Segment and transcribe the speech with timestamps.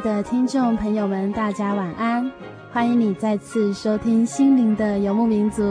[0.00, 2.30] 的听众朋友们，大家晚安！
[2.72, 5.62] 欢迎你再次收听《心灵的游牧民族》，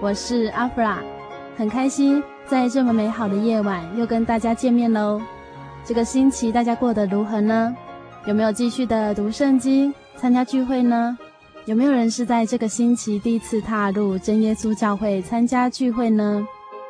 [0.00, 0.98] 我是阿弗拉，
[1.56, 5.20] 很开心在这么美好的夜晚又跟大家见面喽。
[5.84, 7.74] 这个星期大家过得如何呢？
[8.26, 11.16] 有没有继续的读圣经、参加聚会呢？
[11.66, 16.44] 有没有人是在这个星期第一次踏入真耶稣教会参加聚会呢？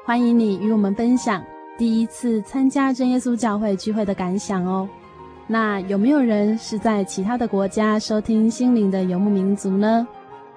[0.05, 1.42] 欢迎你与我们分享
[1.77, 4.88] 第一次参加真耶稣教会聚会的感想哦。
[5.48, 10.06] 那有没有人是在其他的国家收听心灵的游牧民族呢？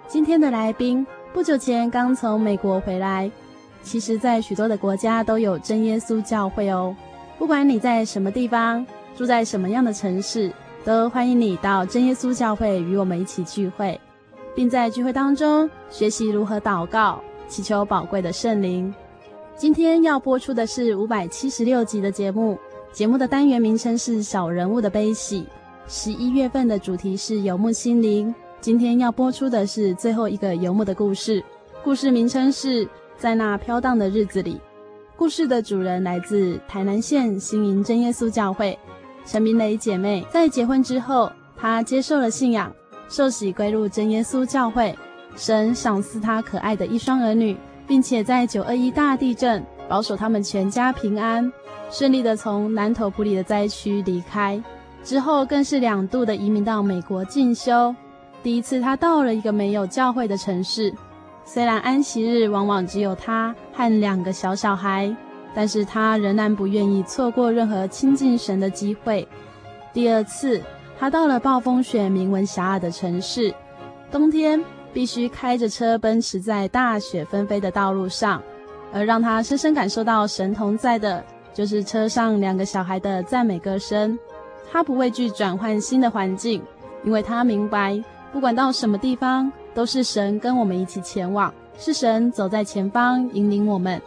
[0.08, 3.30] 今天的来宾不久前刚从美国回来。
[3.82, 6.96] 其实，在许多的国家都有真耶稣教会哦。
[7.38, 10.52] 不管你在什么地方，住在什么样的城市，
[10.84, 14.00] 都欢迎你到真耶稣教会与我们一起聚会，
[14.56, 18.94] 并在聚会当中学习如何祷告，祈求宝贵的圣灵。
[19.56, 22.58] 今天要播出的是五百七十六集的节目。
[22.92, 25.42] 节目的单元名称是《小人物的悲喜》，
[25.88, 28.34] 十一月份的主题是游牧心灵。
[28.60, 31.44] 今天要播出的是最后一个游牧的故事，
[31.84, 34.60] 故事名称是在那飘荡的日子里。
[35.16, 38.78] 故事的主人来自台南县新营真耶稣教会
[39.26, 42.74] 陈明蕾姐妹，在结婚之后，她接受了信仰，
[43.08, 44.98] 受洗归入真耶稣教会。
[45.36, 47.56] 神赏赐她可爱的一双儿女，
[47.88, 51.52] 并且在九二一大地震保守他们全家平安。
[51.92, 54.64] 顺利的从南投埔里的灾区离开
[55.04, 57.96] 之后，更是两度的移民到美国进修。
[58.44, 60.94] 第一次，他到了一个没有教会的城市，
[61.44, 65.14] 虽然安息日往往只有他和两个小小孩，
[65.56, 69.28] 但是他仍然不愿意错过任何亲近神的机会。
[69.92, 70.62] 第二次，
[71.00, 73.52] 他到了暴风雪、名闻狭隘的城市，
[74.12, 74.64] 冬天
[74.94, 78.42] 必须开着车奔驰在大雪纷飞的道路上，
[78.92, 81.24] 而让他深深感受到神同在的。
[81.52, 84.18] 就是车上两个小孩的赞美歌声，
[84.72, 86.62] 他不畏惧转换新的环境，
[87.04, 88.02] 因为他明白，
[88.32, 94.02] 不管到什么地方，都是神跟我们一起前往，是神走在前方引领我们。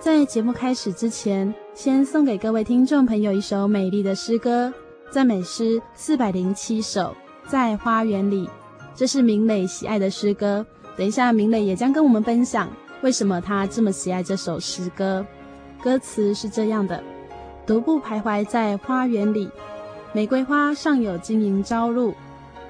[0.00, 4.72] 在节目开始之前，先送给各位听众朋友一首美丽的诗歌，
[5.10, 7.14] 赞美诗四百零七首，
[7.46, 8.48] 在花园里。
[8.94, 10.66] 这是明蕾喜爱的诗歌，
[10.96, 12.68] 等一下明蕾也将跟我们分享
[13.02, 15.24] 为什么他这么喜爱这首诗歌。
[15.82, 17.02] 歌词是这样的：
[17.66, 19.48] 独步徘徊在花园里，
[20.12, 22.12] 玫瑰花上有晶莹朝露，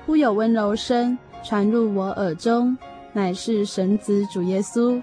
[0.04, 2.76] 忽有温柔声传入我耳中，
[3.12, 5.02] 乃是神子主耶稣。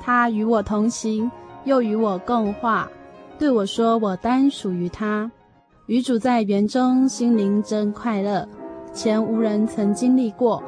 [0.00, 1.30] 他与我同行，
[1.64, 2.90] 又与我共话，
[3.38, 5.30] 对我说：“我单属于他。”
[5.86, 8.48] 与主在园中，心灵真快乐，
[8.94, 10.62] 前无人曾经历过。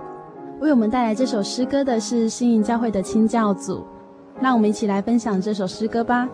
[0.61, 3.85] 为我们带来这首诗歌的是新营教会的清教组，
[4.41, 6.29] 让我们一起来分享这首诗歌吧。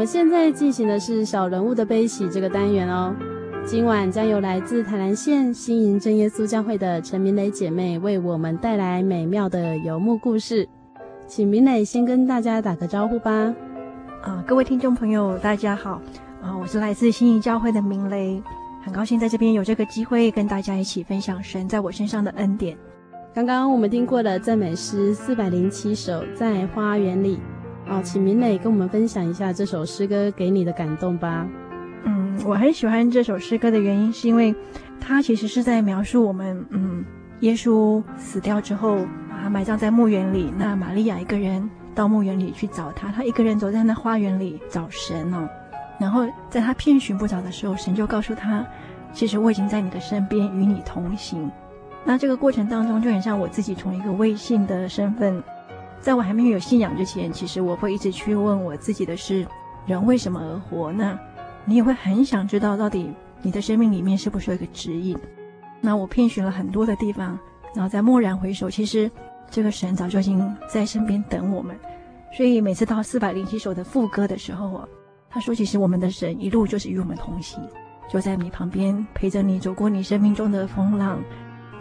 [0.00, 3.14] 们现在进行的是小人物的悲喜这个单元哦。
[3.66, 10.66] 今晚将由来自台南县新营真耶稣教会的陈明磊姐妹为我们带来美妙的游牧故事，
[11.26, 13.54] 请明磊先跟大家打个招呼吧。
[14.22, 16.00] 啊，各位听众朋友，大家好，
[16.40, 18.42] 啊，我是来自新营教会的明蕾，
[18.82, 22.74] 很高兴在这边有这个机会跟大家一起分享神在我身上的恩典。
[23.34, 27.38] 刚刚我们听过了赞美诗四百零七首，在花园里。
[27.90, 31.44] 哦，请明磊跟我们分享一下这首诗歌给你的感动吧。
[32.04, 34.54] 嗯，我很喜欢这首诗歌的原因，是因为
[35.00, 37.04] 它其实是在描述我们，嗯，
[37.40, 38.98] 耶稣死掉之后，
[39.28, 40.54] 把他埋葬在墓园里。
[40.56, 45.48] 那玛利亚一个人到墓园里去找他，他一个人走在那花园里找神哦。
[45.98, 48.64] 然后在他遍寻不着的时候，神就告诉他，
[49.12, 51.50] 其实我已经在你的身边，与你同行。
[52.04, 55.42] 那这个过程当中，就很像我自己从一个未信的身份。
[56.00, 59.46] 在我还没有信仰之前，其实我会一直去问我自己的是：
[59.86, 61.18] 人为什么而活呢？
[61.66, 63.12] 你也会很想知道，到底
[63.42, 65.16] 你的生命里面是不是有一个指引？
[65.80, 67.38] 那我遍寻了很多的地方，
[67.74, 69.10] 然后在蓦然回首，其实
[69.50, 71.78] 这个神早就已经在身边等我们。
[72.34, 74.88] 所以每次到四百零七首的副歌的时候啊，
[75.28, 77.60] 他说：“其实我们的神一路就是与我们同行，
[78.08, 81.22] 就在你旁边陪着你走过你生命中的风浪，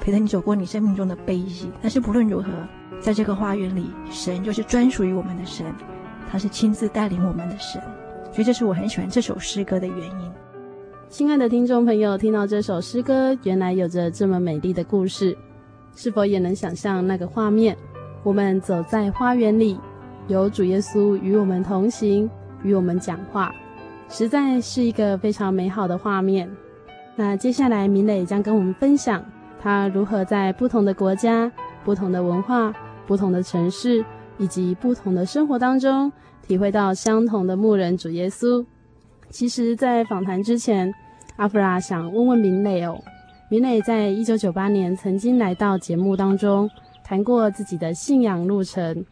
[0.02, 1.72] 陪着你走过你生命中的悲喜。
[1.82, 2.50] 但是不论如何。”
[3.00, 5.66] 在这个花园里，神就是专属于我们的神，
[6.30, 7.82] 他是亲自带领我们的神，
[8.32, 10.32] 所以这是我很喜欢这首诗歌的原因。
[11.08, 15.36] 亲爱的听众朋友，听到这首诗歌，原来有着这么美丽的故事，
[15.96, 17.76] 是否也能想象那个画面？
[18.22, 19.80] 我们走在花园里，
[20.28, 22.30] 有主耶稣与我们同行，
[22.64, 23.52] 与我们讲话，
[24.10, 26.48] 实在是一个非常美好的画面。
[27.16, 29.24] 那接下来，明蕾将跟我们分享
[29.60, 31.52] 他如何在不同的国家、
[31.84, 32.74] 不同的文化。
[33.10, 34.06] 不同的城市
[34.38, 36.12] 以及不同的生活当中，
[36.48, 38.64] 体会到相同的牧人主耶稣。
[39.32, 40.94] 其实，在访谈之前，
[41.38, 43.02] 阿弗拉想问问明磊哦，
[43.50, 46.70] 明磊在一九九八年曾经来到节目当中，
[47.04, 49.04] 谈过自己的信仰路程。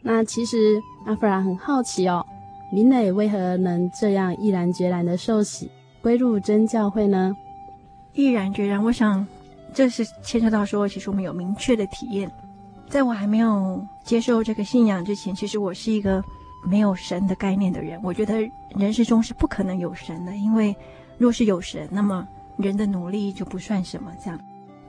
[0.00, 0.56] 那其实
[1.04, 2.24] 阿弗拉很好奇哦，
[2.72, 7.36] 明磊为何能这样毅然决然的受洗归入真教会呢？
[8.14, 9.26] 毅然决然，我想
[9.74, 12.32] 这是牵涉到说，其实我们有明确的体验。
[12.92, 16.22] 在我还没有接受这个信仰之前，其实我是一个
[16.62, 17.98] 没有神的概念的人。
[18.02, 18.46] 我觉得
[18.76, 20.76] 人世中是不可能有神的，因为
[21.16, 24.12] 若是有神，那么人的努力就不算什么。
[24.22, 24.38] 这样，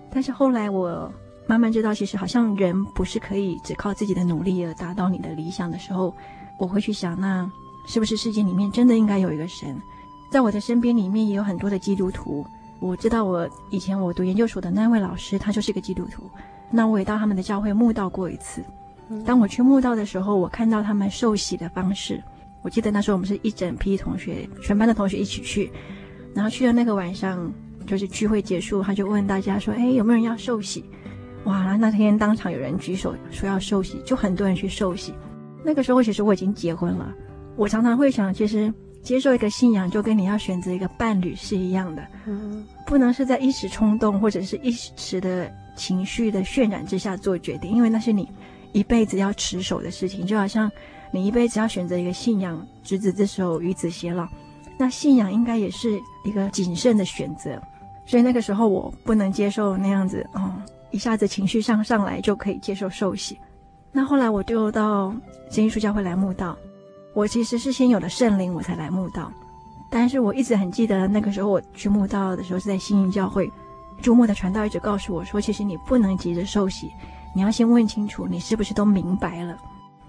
[0.10, 1.10] 但是后来我
[1.48, 6.14] 慢慢知道，其实好像人不是可以只靠自己的努力而达到你的理想的时候，
[6.58, 7.50] 我会去想，那
[7.88, 9.82] 是不是世界里面真的应该有一个神？
[10.30, 12.46] 在我的身边里面也有很多的基督徒。
[12.82, 16.30] 我知道我以前我读研究所的那位老师，他就是一个基督徒。
[16.76, 18.64] 那我也到他们的教会慕道过一次。
[19.24, 22.20] 当我去慕道的时候，我看到他们受洗的方式。
[22.64, 25.72] 我记得那时候我们是一整批同学，全班的同学一起去。
[26.34, 27.52] 然后去的那个晚上，
[27.86, 30.84] 就是聚会结束，他就问大家说：“哎，有没有人要受洗？”
[31.46, 35.14] 哇，那天当场有人举手说要受洗，就很多人去受洗。
[35.64, 37.14] 那个时候其实我已经结婚了。
[37.56, 42.08] 我常常会想，其实接受一个信仰，就跟你要选择一个伴侣是一样的，
[42.88, 45.52] 不能是在一时冲动或者是一时的。
[45.76, 48.30] 情绪的渲染之下做决定，因为那是你
[48.72, 50.72] 一辈子要持守的事情，就好像
[51.12, 54.28] 你一辈子要选择一个信仰，执子之手，与子偕老。
[54.78, 57.62] 那信仰应该也是一个谨慎的选择，
[58.06, 60.52] 所以那个时候我不能接受那样子，哦，
[60.90, 63.38] 一下子情绪上上来就可以接受受洗。
[63.92, 65.14] 那后来我就到
[65.50, 66.58] 新艺术教会来慕道，
[67.14, 69.32] 我其实是先有了圣灵，我才来慕道。
[69.92, 73.48] 但是我一直很记得那个时候我去慕道的时候是在新营教会。
[74.04, 76.92] 注目的传道一直告诉我说：“其实你不能急着受洗，
[77.34, 79.58] 你要先问清楚，你是不是都明白了，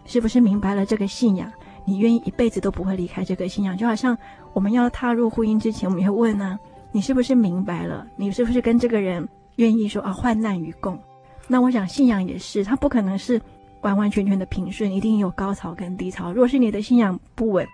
[0.04, 1.50] 是不是明白了这个信仰？
[1.84, 3.76] 你愿意一辈子都不会离开这个信仰？
[3.76, 4.18] 就好像
[4.52, 6.58] 我们要踏入婚姻之前，我们也会问呢、
[6.90, 8.04] 你是不是明白了？
[8.16, 10.98] 你是不是跟这个人愿意说啊，患难与共？
[11.46, 13.40] 那我想信仰也是，它不可能是
[13.82, 16.32] 完完全全的平顺，一定有高潮跟低潮。
[16.32, 17.64] 若是你的信仰不稳，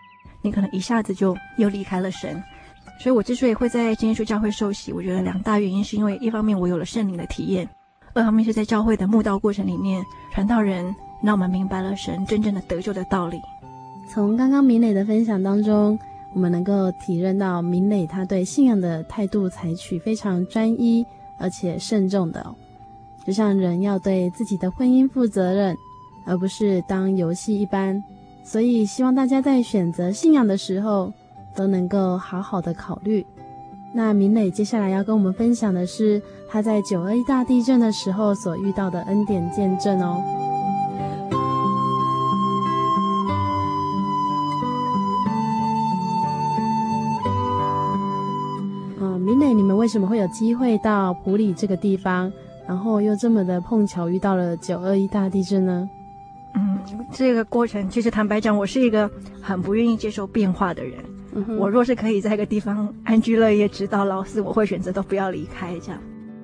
[0.42, 2.42] 你可能一下子就又离开了神。”
[3.02, 7.66] 所以，我之所以会在今天去教会受洗，我觉得两大原因，是因为一方面我有了圣灵的体验，
[8.12, 10.04] 二方面是在教会的慕道过程里面，
[10.34, 13.40] 传道人让我们明白了神真正的得救的道理。
[14.12, 15.98] 从刚刚明磊的分享当中，
[16.34, 21.02] 我们能够体认到明磊他对信仰的态度采取非常专一
[21.38, 22.54] 而且慎重的，
[23.24, 25.74] 就像人要对自己的婚姻负责任，
[26.26, 28.02] 而不是当游戏一般。
[28.44, 31.10] 所以希望大家在选择信仰的时候
[31.54, 33.24] 都能够好好的考虑。
[33.92, 40.22] 那明磊接下来要跟我们分享的是他在九二一大地震的时候所遇到的恩典见证哦。
[49.00, 52.32] 嗯，明磊，你们为什么会有机会到普里这个地方，
[52.68, 55.90] 然后又这么的碰巧遇到了九二一大地震呢？
[56.54, 56.78] 嗯，
[57.10, 59.10] 这个过程其实坦白讲，我是一个
[59.42, 61.02] 很不愿意接受变化的人。
[61.58, 66.00] 我若是可以在一个地方安居乐业，直到老死，我会选择都不要离开这样。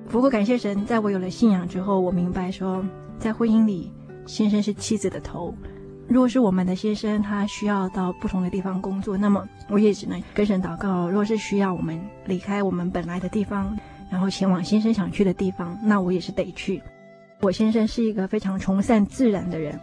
[0.09, 2.83] 不过感谢神，在我有了信仰之后，我明白说，
[3.19, 3.91] 在婚姻里，
[4.25, 5.53] 先生是妻子的头。
[6.07, 11.09] 如果是我们的先生他需要到不同的地方工作，那么我也只能跟神祷告。
[11.09, 13.77] 若是需要我们离开我们本来的地方，
[14.09, 16.81] 然后前往先生想去的地方，那我也是得去。
[17.41, 19.77] 我先生是一个非常崇尚自然的人。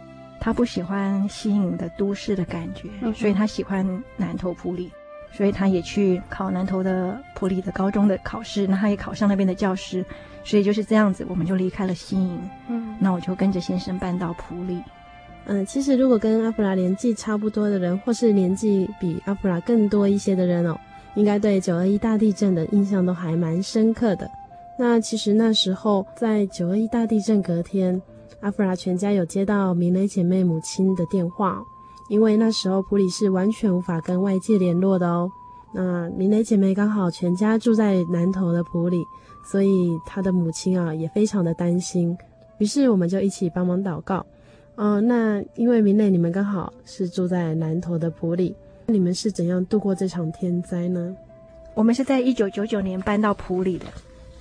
[0.45, 4.91] 他不喜欢新颖的都市的感觉，所以他喜欢南投普里，
[5.33, 10.05] 所以他也去考南投的普里的高中的考试，那他也考上那边的教师，
[10.43, 14.83] 所以就是这样子，我们就离开了新营，嗯，那我就跟着先生搬到普里。
[15.45, 20.79] 嗯，其实如果跟阿弗拉年纪差不多的人，或是年纪比阿弗拉更多一些的人哦，
[21.15, 24.29] 应该对九二一大地震的印象都还蛮深刻的。
[24.77, 27.99] 那其实那时候在九二一大地震隔天。
[28.45, 31.65] 阿弗拉全家有接到明磊姐妹母亲的电话，
[32.09, 35.27] 因为那时候普里是完全无法跟外界联络的哦。
[35.71, 39.03] 那明磊姐妹刚好全家住在南头的普里，
[39.43, 42.15] 所以她的母亲啊也非常的担心。
[42.59, 44.17] 于是我们就一起帮忙祷告。
[44.75, 51.15] 哦、呃，那因为明磊你们刚好是住在南头的普里，你们是怎样度过这场天灾呢？
[51.73, 53.87] 我们是在一九九九年搬到普里的，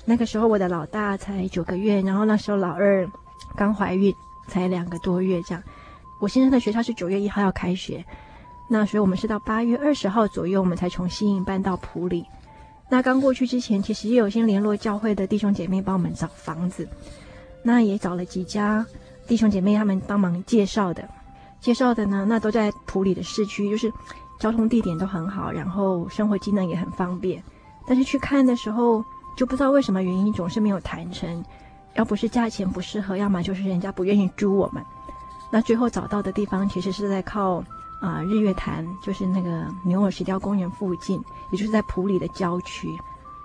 [0.04, 3.08] 那个时候我的老大才九个月，然后那时候老二。
[3.56, 4.14] 刚怀孕
[4.48, 5.62] 才两个多月，这样。
[6.20, 8.04] 我先生的学校是九月一号要开学，
[8.68, 12.24] 那所以我们是到八月二十号左右，我们才从新营搬到普里。
[12.88, 16.88] 那刚过去之前，其实也有先联络教会的弟兄姐妹帮我们找房子，
[17.62, 18.86] 那也找了几家
[19.26, 21.08] 弟兄姐妹他们帮忙介绍的，
[21.60, 23.92] 介绍的呢，那都在普里的市区，就是
[24.38, 27.42] 交通地点都很好，然后生活机能也很方便。
[27.86, 29.04] 但是去看的时候，
[29.36, 31.44] 就不知道为什么原因，总是没有谈成。
[31.94, 34.84] 要不是价钱不适合，要么就是人家不愿意租我们。
[35.50, 37.62] 那最后找到的地方其实是在靠
[38.00, 41.18] 啊、日月潭，就是那个牛耳石雕公园附近，
[41.50, 42.88] 也就是在埔里的郊区。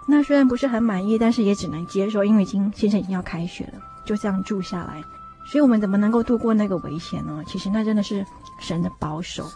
[0.06, 5.01] 那虽然不是很满意，但是也只能接受，因为已经先生已经要开学了，就这样住下来。
[5.46, 7.44] 所以我们怎么能够度过那个危险呢？
[7.48, 8.25] 其实那真的是
[8.60, 9.50] 神的保守。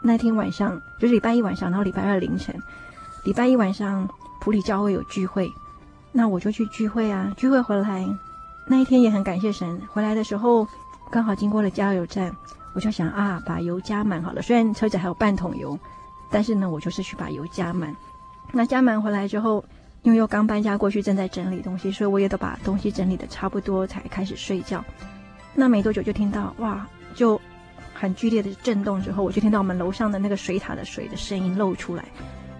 [0.00, 2.60] 那天晚上就是礼拜一晚上，然后礼拜二凌晨，
[3.24, 4.08] 礼拜一晚上
[4.40, 5.52] 埔里教会有聚会，
[6.10, 8.08] 那我就去聚会啊，聚会回来。
[8.70, 10.68] 那一天也很感谢神，回来的时候
[11.10, 12.30] 刚好经过了加油站，
[12.74, 14.42] 我就想啊，把油加满好了。
[14.42, 15.78] 虽然车子还有半桶油，
[16.30, 17.96] 但是呢，我就是去把油加满。
[18.52, 19.64] 那加满回来之后，
[20.02, 24.84] 因为又刚搬家过去，正在整理东西，所以我也都把东西整理得差不多，才开始睡觉。
[25.54, 27.40] 那没多久就听到哇，就
[27.94, 32.04] 很剧烈的震动之后，我就听到我们楼上的那个水塔的水的声音漏出来。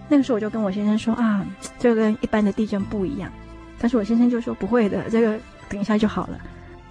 [0.09, 1.45] 那个时候我就跟我先生说啊，
[1.79, 3.31] 这个跟一般的地震不一样。
[3.79, 5.39] 但是我先生就说不会的，这个。
[5.69, 6.39] 等一下就好了。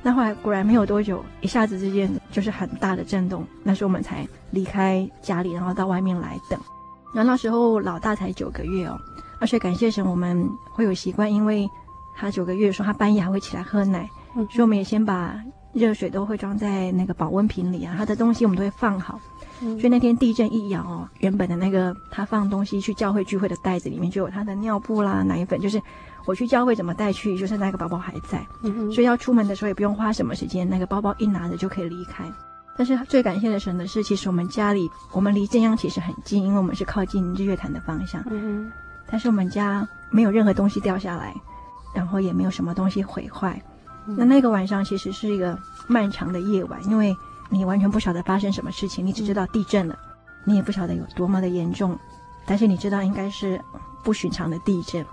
[0.03, 3.45] 那后来果然没有多久，一下子之间就是很大的震动。
[3.63, 6.57] 那时候我们才离开家里，然后到外面来等。
[7.13, 8.97] 那那时候老大才九个月哦，
[9.41, 11.67] 而且感谢神，我们会有习惯，因为
[12.15, 15.35] 他九个月的时候，他半夜还会起来喝奶，所以我们也先把
[15.73, 19.19] 热水都会装在那个保温瓶里啊，他的东西我们都会放好。
[19.59, 25.81] 所以那天地震一摇哦，原本的那个他放东西去教会聚会的袋子里面就有他的尿布啦、奶粉，就是。
[26.27, 32.29] 我去教会怎么带去，就是那个包包还在，嗯、所以要出门的时候也不用花什么时间，那个包包一拿着就可以离开。
[32.75, 38.21] 但是最感谢的神的是，其实我们家里，我们离正央其实很近，因为我们是靠近日月潭的方向。
[38.29, 38.69] 嗯，
[39.09, 41.33] 但是我们家没有任何东西掉下来，
[41.95, 43.59] 然后也没有什么东西毁坏。
[44.05, 45.57] 嗯、那那个晚上其实是一个
[45.87, 47.15] 漫长的夜晚，因为
[47.49, 51.97] 你完全不晓得发生什么事情，你只知道地震了，嗯、你也不晓得有多么的严重，
[52.45, 53.59] 但是你知道应该是
[54.03, 55.05] 不寻常的地震。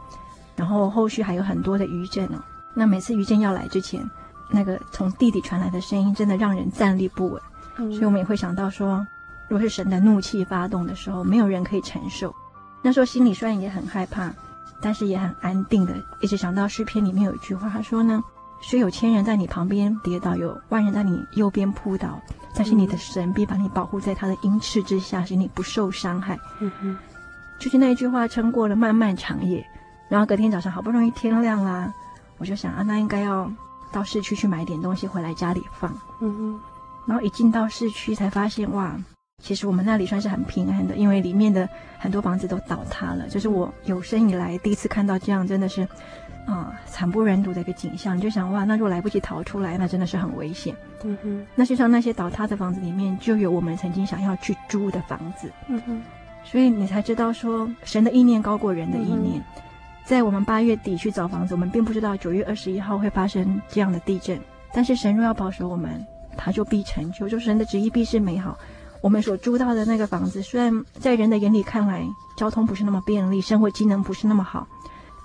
[0.56, 2.42] 然后后续还有很多的余震哦。
[2.74, 4.08] 那每次余震要来之前，
[4.50, 7.42] 那个从地底传来的声音真的让人站立不稳。
[7.76, 9.06] 嗯、所以我们也会想到说，
[9.48, 12.34] 如果是神的怒气发动的时候，没有人可以承受。
[12.82, 14.32] 那时候心里虽然也很害怕，
[14.80, 18.22] 但是也很安定的，一直想到诗篇里面有一句话，他说呢
[18.60, 22.20] ：“虽有千人在你旁边跌倒，有万人在你右边扑倒，
[22.54, 26.96] 但是你的神必把你保护在他的鹰翅之下，使你不受伤害。”嗯哼。
[27.58, 29.64] 就是那一句话撑过了漫漫长夜。
[30.08, 31.92] 然后隔天早上好不容易天亮啦，
[32.38, 33.50] 我就想啊，那应该要
[33.92, 35.92] 到市区去买点东西回来家里放。
[36.20, 36.60] 嗯哼。
[37.06, 38.96] 然后一进到市区才发现，哇，
[39.42, 41.68] 其实我们那里算是很平安的，因为里面的
[41.98, 43.28] 很多房子都倒塌了。
[43.28, 45.86] 就是我有生以来第一次看到这样，真的是。
[46.46, 50.76] 啊、嗯，惨不忍睹的一个景象，你就想哇，那如果来不及逃出来，那真的是很危险。
[51.02, 55.50] 嗯哼，那就像那些倒塌的房子里面，就有我们曾经想要去租的房子。
[55.68, 56.02] 嗯哼，
[56.44, 59.42] 所以你才知道说，神的意念高过人的意念。
[59.56, 59.62] 嗯、
[60.06, 64.38] 在我们八月底去找房子，我们并不知道九月二十一号会发生这样的地震，
[64.72, 66.04] 但是神若要保守我们，
[66.36, 68.56] 他就必成就，就神的旨意必是美好。
[69.00, 72.06] 我们所租到的那个房子，虽然在人的眼里看来，
[72.36, 74.66] 交通不是那么便利，生活机能不是那么好。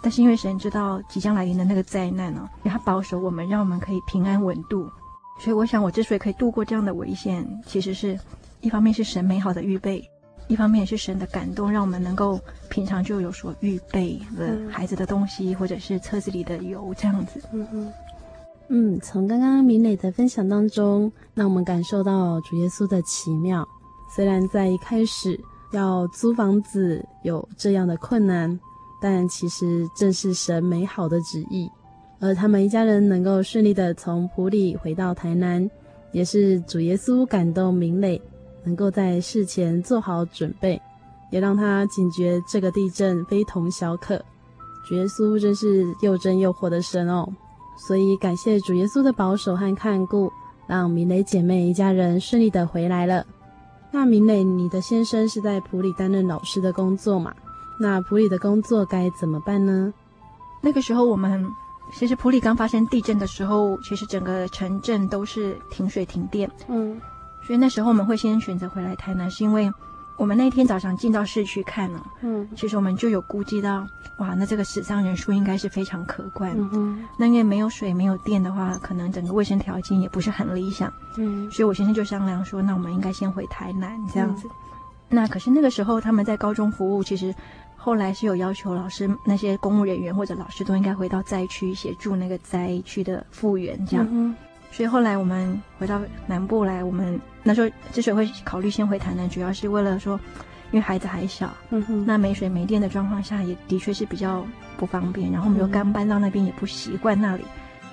[0.02, 4.90] 但是因为神知道即将来临的那个灾难呢、啊，他保守我们，让我们可以平安稳度。
[5.42, 8.18] 所以我想，我之所以可以度过这样的危险，其实是
[8.62, 10.02] 一方面是神美好的预备，
[10.50, 12.38] 一方面也是神的感动，让我们能够
[12.68, 17.42] 平常就有所预备了孩子的东西，或者是车子里的油这样子。
[17.54, 17.94] 嗯嗯。
[18.68, 23.66] 嗯，从刚刚明磊的分享当中，让我们感受到主耶稣的奇妙。
[24.14, 25.40] 虽然在一开始
[25.72, 28.60] 要租房子有这样的困难。
[29.02, 31.72] 但其实正是神美好的旨意，
[32.20, 35.72] 而他们一家人能够顺利的从埔里回到台南，
[36.12, 38.22] 也是主耶稣感动明磊，
[38.70, 40.80] 能够在事前做好准备，
[41.32, 44.24] 也让他警觉这个地震非同小可。
[44.88, 47.28] 主耶稣真是又真又活的神哦，
[47.88, 50.32] 所以感谢主耶稣的保守和看顾，
[50.68, 53.26] 让明磊姐妹一家人顺利的回来了。
[53.92, 57.34] 那明磊，你的先生是在普里担任老师的工作嘛？
[57.80, 59.92] 那普里的工作该怎么办呢？
[60.62, 61.44] 那个时候我们
[61.94, 66.50] 其实普里刚发生地震的时候，其实整个城镇都是停水停电。
[66.68, 67.00] 嗯，
[67.50, 69.74] 所以那时候我们会先选择回来台南，是因为
[70.18, 72.06] 我们那天早上进到市区看了。
[72.22, 73.88] 嗯，其实我们就有估计到，
[74.20, 76.56] 哇，那这个死伤人数应该是非常可观。
[76.74, 80.94] 嗯，那因为没有水没有电的话，可能整个卫生条件也不是很理想。
[81.18, 84.48] 嗯，所以我先生就商量说，那我们应该先回台南这样子。
[84.48, 84.52] 嗯，
[85.10, 87.34] 那可是那个时候他们在高中服务，其实。
[87.82, 94.06] 后来是有要求，老师那些公务人员或者老师都应该回到灾区协助那个灾区的复原，这样。
[94.12, 94.36] 嗯、
[94.72, 100.20] 所以后来我们回到南部来，我们那时候之所以会考虑先回台南，主要是为了说，
[100.72, 104.46] 因为孩子还小，嗯哼，那没水没电的状况下，也的确是比较
[104.78, 105.32] 不方便。
[105.32, 107.44] 然后我们就刚搬到那边，也不习惯那里。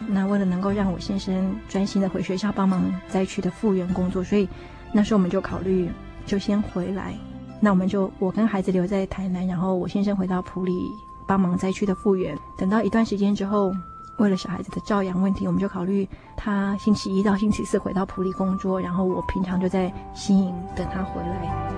[0.01, 4.47] 嗯、那为了能够让我先生专心的回学校帮忙灾区的复原工作，所以
[4.93, 5.91] 那时候我们就考虑
[6.27, 7.15] 就先回来。
[7.59, 10.91] 那我们就我跟孩子留在台南，然后我先生回到埔里
[11.27, 12.37] 帮忙灾区的复原。
[12.59, 13.75] 等到一段时间之后，
[14.19, 21.77] 为了小孩子的照养问题，我们就考虑他星期一到星期四回到普里工作，然后我平常就在新营等他回来。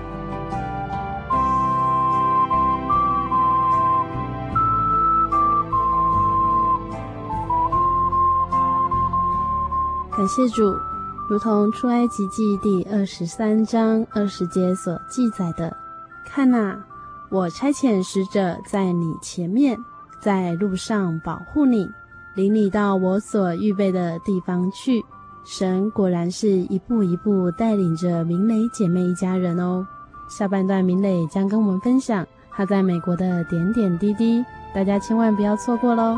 [10.15, 10.73] 感谢主。
[11.29, 15.77] 如同出埃及记第二十三章二十节所记载的
[16.25, 16.83] ：“看哪，
[17.29, 19.77] 我差遣使者在你前面，
[20.19, 21.87] 在路上保护你，
[22.39, 25.03] 领你到我所预备的地方去。”
[25.45, 29.85] 神果然是一步一步带领着明磊姐妹一家人哦。
[30.29, 34.43] 下半段明磊将跟我们分享他在美国的点点滴滴，
[34.75, 36.17] 大家千万不要错过喽。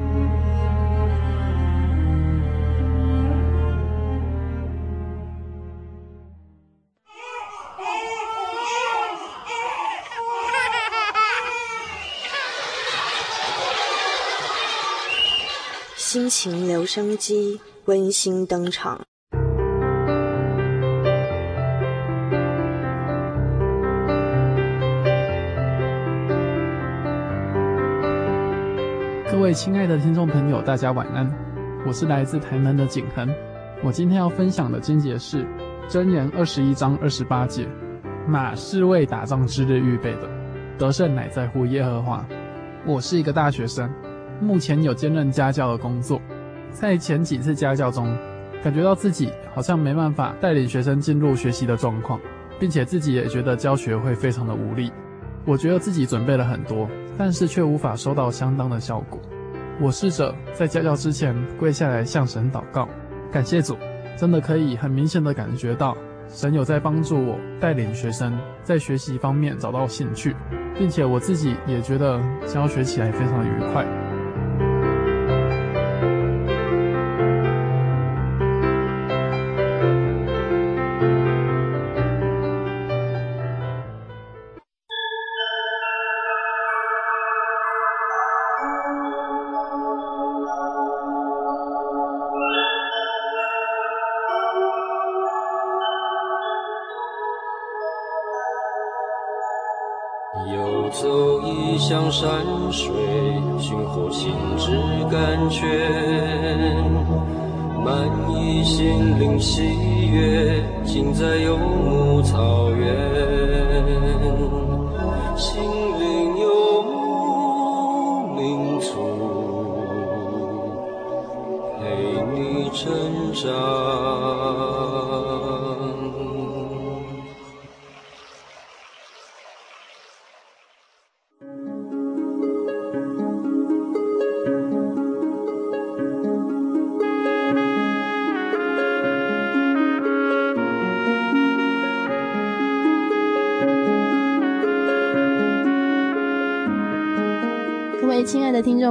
[16.11, 18.99] 心情留声机温馨登场。
[29.31, 31.33] 各位亲爱的听众朋友，大家晚安，
[31.87, 33.33] 我是来自台南的景恒。
[33.81, 35.47] 我今天要分享的经节是
[35.87, 37.65] 箴言二十一章二十八节：
[38.27, 40.29] 马是为打仗之日预备的，
[40.77, 42.27] 得胜乃在乎耶和华。
[42.85, 43.89] 我是一个大学生，
[44.41, 46.19] 目前有兼任家教的工作。
[46.71, 48.17] 在前几次家教中，
[48.63, 52.19] 感觉到自己好像没办法带领学生进入学习的状况，
[52.59, 54.91] 并且自己也觉得教学会非常的无力。
[55.45, 59.19] 我觉得自己准备了很多，但是却无法收到相当的效果。
[59.79, 62.87] 我试着在家教之前跪下来向神祷告。
[63.31, 63.75] 感谢主，
[64.15, 70.35] 真的可以很明显的感觉到神有在帮助我带领学生在学习方面找到兴趣，
[70.77, 73.85] 并且我自己也觉得教学起来非常的愉快。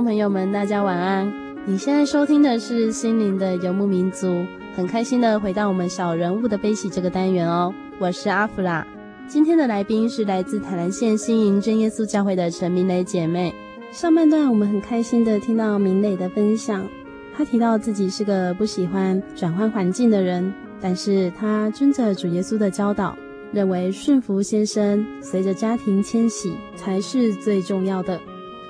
[0.03, 1.33] 朋友们，大家晚安。
[1.67, 7.73] 你现在收听的是心灵的游牧民族，很开心的回到我们小人物的悲喜这个单元哦。
[7.99, 8.87] 我是阿弗拉，
[9.29, 13.55] 今天的来宾是来自台南县新营真耶稣教会的陈明蕾姐妹。
[13.93, 16.87] 上半段我们很开心的听到明蕾的分享，
[17.37, 23.15] 她提到自己是个不喜欢转换环境的人，但是她遵着主耶稣的教导，
[23.53, 28.19] 认为顺服先生，随着家庭迁徙才是最重要的。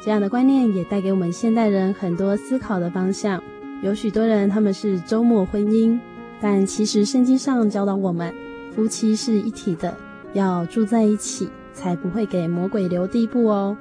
[0.02, 3.42] 这样的观念也带给我们现代人很多思考的方向。
[3.82, 5.98] 有许多人他们是周末婚姻，
[6.40, 8.34] 但其实圣经上教导我们，
[8.74, 9.94] 夫妻是一体的，
[10.32, 13.76] 要住在一起，才不会给魔鬼留地步哦。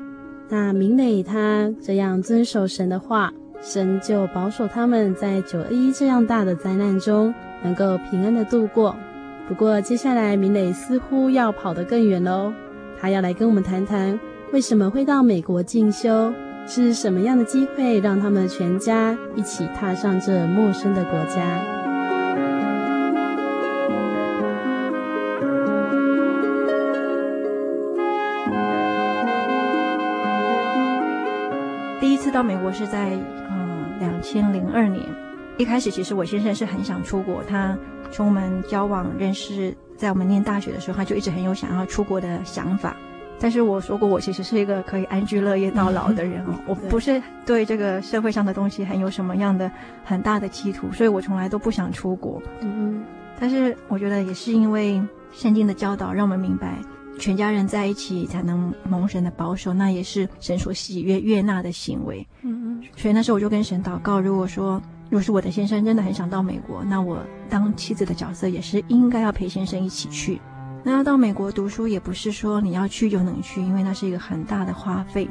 [0.49, 8.95] 那明磊他这样遵守神的话，神就保守他们在九一这样大的灾难中能够平安的度过。
[9.47, 12.53] 不过接下来明磊似乎要跑得更远喽，
[12.99, 14.19] 他要来跟我们谈谈。
[14.51, 16.33] 为什么会到美国进修？
[16.65, 21.41] 是什么样的机会让他们全家一起踏上这陌生的国家？
[31.99, 33.11] 第一次到美国是在
[33.51, 35.05] 嗯两千零二年。
[35.57, 37.77] 一开始其实我先生是很想出国，他
[38.11, 42.95] 从我们交往认识，在我们念大学的时候，他就一直很有想要出国的想法。
[43.39, 49.71] 但是我说过，我其实是一个可以安居乐业到老的人哦，我不是对这个社会上的东西很有什么样的
[50.03, 52.41] 很大的企图，所以我从来都不想出国。
[52.61, 53.03] 嗯，
[53.39, 56.77] 但是我觉得也是因为圣经的教导，让我们明白
[57.17, 62.27] 全家人在一起才能蒙神的保守，那也是神所喜悦悦纳的行为。
[62.41, 67.17] 嗯嗯，所以那时候我就跟神祷告，如果说如果是我的先生真的很想到美国，那我
[67.49, 70.41] 当妻子的角色也是应该要陪先生一起去。
[70.83, 75.27] 那要到美国读书也不是说你要去就能去，因为那是一个很大的花费，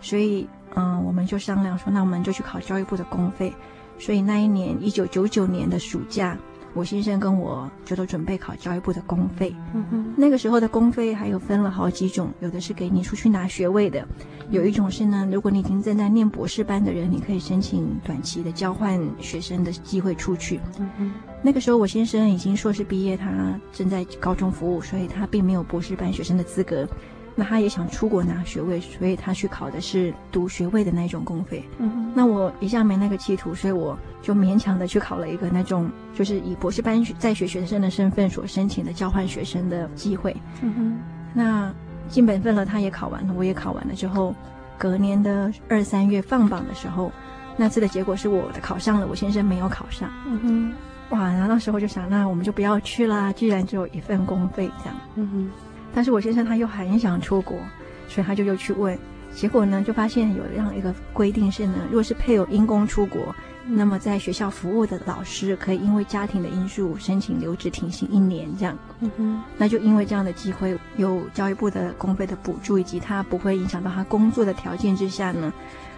[0.00, 3.52] 所以嗯，我们就商量说，那我们就去考教育部的公费。
[3.98, 6.36] 所以那一年一九九九年的暑假。
[6.74, 14.06] 我先生跟我就都准备考教育部的公费，嗯哼，那个时候的公费还有分了好几种，有的是给你出去拿学位的，
[14.50, 20.60] 有一种是呢，如果你已经正在念博士班的人，你可以申请短期的交换学生的机会出去。
[20.78, 21.12] 嗯哼，
[21.46, 23.30] 那个时候我先生已经硕士毕业，他
[23.72, 26.84] 正在高中服务，所以他并没有博士班学生的资格。
[27.36, 31.64] 那他也想出国拿学位，所以他去考的是读学位的那种公费。
[31.78, 40.36] 嗯哼，那我一下没那个企图，所以我就勉强的去考了一个那种，就是以博士班在学学生的身份所申请的交换学生的机会。
[40.62, 40.98] 嗯哼，
[41.32, 41.72] 那
[42.08, 44.34] 尽本分了，他也考完了，我也考完了之后，
[44.76, 47.12] 隔年的二三月放榜的时候，
[47.56, 50.10] 那次的结果是我的考上了，我先生没有考上。
[50.26, 50.72] 嗯哼，
[51.10, 54.94] 哇，然后那时候就想，那我们就不要去啦，既然只有一份公费这样。
[55.14, 55.50] 嗯哼，
[55.94, 57.56] 但是我先生他又很想出国，
[58.08, 58.98] 所以他就又去问，
[59.32, 63.34] 结果呢就发现有这样一个规定是呢，如果是配偶因公出国，
[63.68, 68.76] 那么在学校服务的老师可以因为家庭的因素申请留职停薪一年这样。
[69.00, 75.52] 嗯哼，那就因为这样的机会，有教育部的公费的补助，以及他不会影响到他工作的条件之下呢。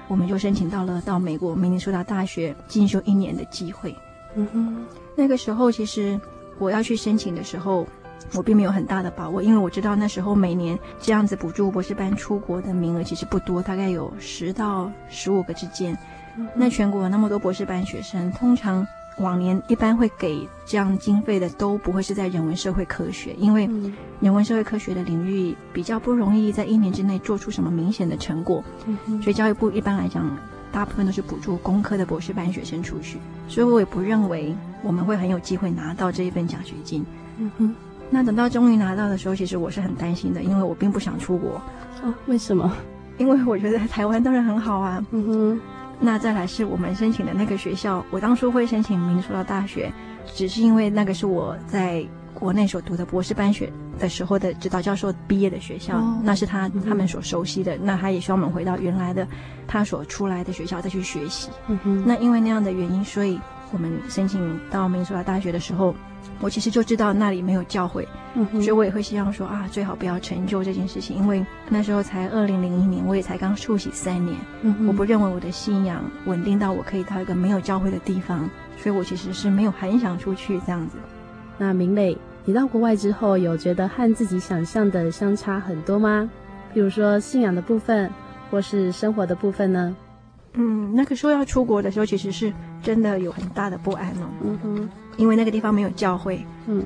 [0.06, 3.94] 我们就申请到了到美国明尼苏达大学进修一年的机会。
[4.34, 6.20] 嗯哼，那个时候其实
[6.58, 7.86] 我要去申请的时候，
[8.34, 15.96] 我并没有很大的把握，因为我知道那时候每年这样子补助博士班出国的名额其实不多，大概有十到十五个之间。
[16.36, 18.86] 嗯、那全国有那么多博士班学生，通常。
[19.20, 23.68] 往年一般会给这样经费的都不会是在人文社会科学，因为
[24.20, 28.62] 人文社会科学的领域比较不容易在一年之内做出什么明显的成果，
[29.20, 30.24] 所以教育部一般来讲
[30.72, 37.04] 大部分都是补助工科的博士班学生出去，所以我也不认为我们会很有机会拿到这一份奖学金。
[37.38, 37.74] 嗯哼，
[38.10, 41.60] 那等到终于拿到的时候，其实我是很担心的，因为我并不想出国。
[42.02, 42.72] 哦，为什么？
[43.16, 45.04] 因为我觉得台湾当然很好啊。
[45.10, 45.60] 嗯哼。
[46.00, 49.92] 那再来是我们申请的那个学校，我当初会申请明尼苏达大学，
[50.26, 52.06] 只是因为那个是我在
[52.38, 59.26] 国内所读的博士班学的时候的指导教授毕业的学校，哦、那是他他们所熟悉的，那他也希望我们回到原来的
[59.66, 61.50] 他所出来的学校再去学习。
[61.66, 63.40] 嗯哼，那因为那样的原因，所以
[63.72, 65.94] 我们申请到明尼苏达大学的时候。
[66.40, 80.96] 我其实就知道那里没有教会，嗯，所以我也会希望说啊，最好不要成就这件事情，因为那时候才二零零一年，我也才刚受洗三年，嗯，我不认为我的信仰稳定到我可以到一个没有教会的地方，所以我其实是没有很想出去这样子。
[81.56, 82.16] 那明磊，
[82.48, 86.30] 你到国外之后有觉得和自己想象的相差很多吗？
[86.72, 88.10] 比如说信仰的部分，
[88.50, 89.94] 或是生活的部分呢？
[90.54, 92.50] 嗯，那个时候要出国的时候，其实是
[92.82, 94.30] 真的有很大的不安哦。
[94.42, 94.88] 嗯哼。
[95.18, 96.82] 因为那个地方没有教会，嗯，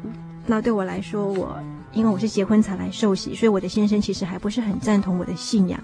[0.48, 1.56] 那对我来说，我
[1.92, 5.78] 因为我是结婚才来受洗，所以我的先生其实还不是很赞同我的信仰。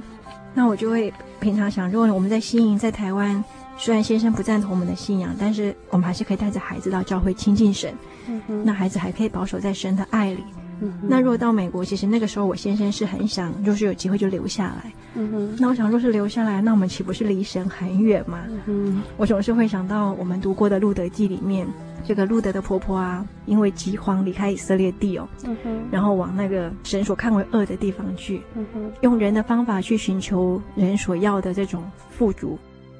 [0.55, 3.45] 那我就会平常想，如果我们在新营在台湾，
[3.79, 7.95] 虽然先生不赞同我们的信仰，但是我们还是可以带着孩子到教会亲近神，
[8.29, 10.43] 嗯哼，那孩子还可以保守在神的爱里。
[10.81, 14.93] 嗯，那如果到美国，其实那个时候我先生是很想，就是有机会就留下来。
[15.15, 18.41] 嗯哼，那我想，若是留下来，那我们岂不是离神很远吗？
[18.67, 21.67] 嗯，我总是会想到我们读过的《路德记》里面。
[22.07, 32.59] 这个路德的婆婆啊，因为饥荒离开以色列地哦，嗯哼，然后往那个神所看为恶的地方去，嗯哼，用人的方法去寻求人所要的这种富足。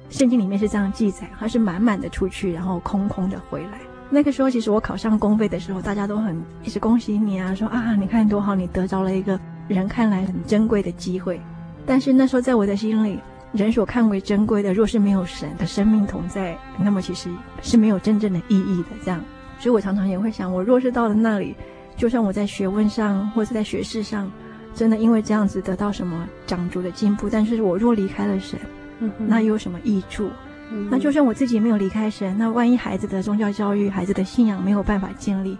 [0.09, 3.79] 圣经里面是这样记载，他是满满的出去，然后空空的回来。
[4.09, 11.39] 那个时候，其实我考上公费的时候，大家都很一直恭喜你啊，说啊，你看多好，你得着了一个人看来很珍贵的机会。
[11.85, 13.19] 但是那时候在我的心里。
[13.51, 17.31] 人所看为珍贵的，若是没有神的生命同在，那么其实
[17.63, 18.89] 是没有真正的意义的。
[19.03, 19.19] 这样，
[19.59, 21.55] 所以我常常也会想，我若是到了那里，
[21.97, 24.31] 就算我在学问上或者在学识上，
[24.75, 28.59] 真的因为这样子得到什么长足的进步，但是我若离开了神，
[28.99, 30.29] 嗯，那又有什么益处？
[30.71, 35.57] 嗯，那就算我自己没有离开神，那万一孩子的宗教教育、孩子的信仰没有办法建立，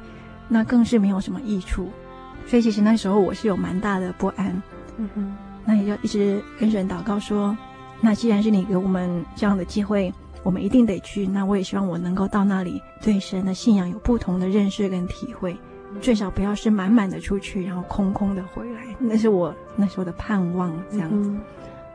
[0.48, 1.90] 那更是没有什么益处。
[2.46, 4.62] 所以其实那时候我是有蛮大的不安。
[4.98, 7.58] 嗯哼，那也就一直跟神祷告说。
[8.02, 11.28] 那既然是你给我们这样的机会，我们一定得去。
[11.28, 15.58] 那我也希望我能够到那里，对神的信仰有不同的认识跟体会，
[16.00, 18.84] 最少不要是满满的出去，然后空空的回来。
[19.00, 21.30] 那是我那时候的盼望，这样子。
[21.30, 21.42] 嗯，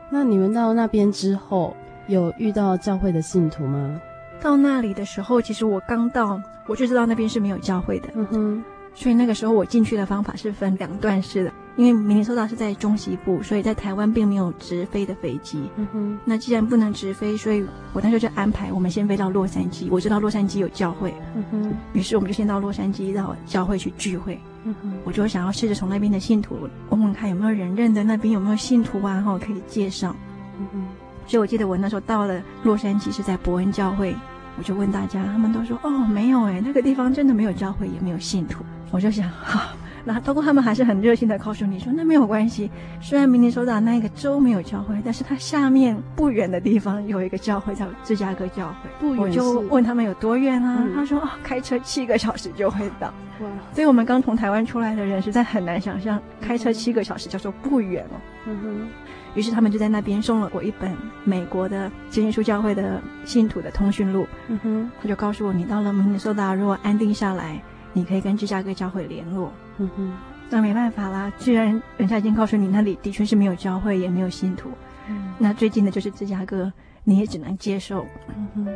[0.09, 1.75] 那你们到那边之后，
[2.07, 3.99] 有遇到教会的信徒吗？
[4.41, 8.09] 到那里的时候，其实我刚到，我就知道那边是没有教会的。
[8.13, 8.63] 嗯哼。
[8.93, 11.51] 所以那个时候我进去的方法是分两段式的。
[11.77, 15.69] 因为明尼苏达是在中西部，所以在台湾并没有直飞的飞机。
[15.75, 16.19] 嗯哼。
[16.23, 19.87] 那既然不能直飞，所以我那时候就安排我们先飞到洛杉矶。
[19.91, 21.13] 我知道洛杉矶有教会。
[21.35, 21.73] 嗯哼。
[21.93, 24.39] 于是我们就先到洛杉矶到教会去聚会。
[24.63, 24.93] 嗯哼。
[25.03, 26.57] 我就想要试着从那边的信徒
[26.89, 30.15] 问问看有没有人认得那边有没有信徒啊，然后可以介绍。
[30.59, 30.85] 嗯哼。
[31.27, 34.15] 所以我记得我那时候到了洛杉矶是在伯恩教会，
[34.57, 38.63] 我就问大家，他们都说哦没有哎，那个地方真的没有教会，也没有信徒。
[38.91, 39.75] 我就想好。
[40.07, 42.69] 那不过他们还是很热心的告诉你说，那没有关系。
[43.01, 48.89] 虽然明尼苏达那个州没有教会，但是它下面不远的地方有一个教会，叫芝加哥教会。
[48.99, 50.77] 不远，我就问他们有多远啊？
[50.79, 53.07] 嗯、他说哦，开车七个小时就会到。
[53.39, 53.47] 哇！
[53.73, 58.21] 所以我们刚从台湾出来的人实在很难想象，开车七个小时叫做不远哦。
[58.45, 58.87] 嗯哼。
[59.33, 64.27] 于是他们就在那边送了我一本美国的真耶稣教会的信徒的通讯录。
[64.49, 64.91] 嗯哼。
[65.01, 67.59] 他就告诉我，你到了明尼苏达，如果安定下来，
[67.91, 69.51] 你可以跟芝加哥教会联络。
[69.77, 70.13] 嗯哼，
[70.49, 74.69] 那没办法啦，既然人家已经告诉你那里的确是没有教会，也没有信徒，
[75.09, 76.71] 嗯，那最近的就是芝加哥，
[77.03, 78.05] 你也只能接受。
[78.35, 78.67] 嗯哼，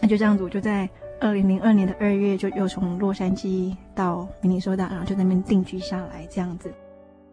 [0.00, 0.88] 那就这样子，我就在
[1.20, 6.72] 二零零二年的二月就又从洛杉矶到明尼苏达，然后就在那边定居下来，这样子。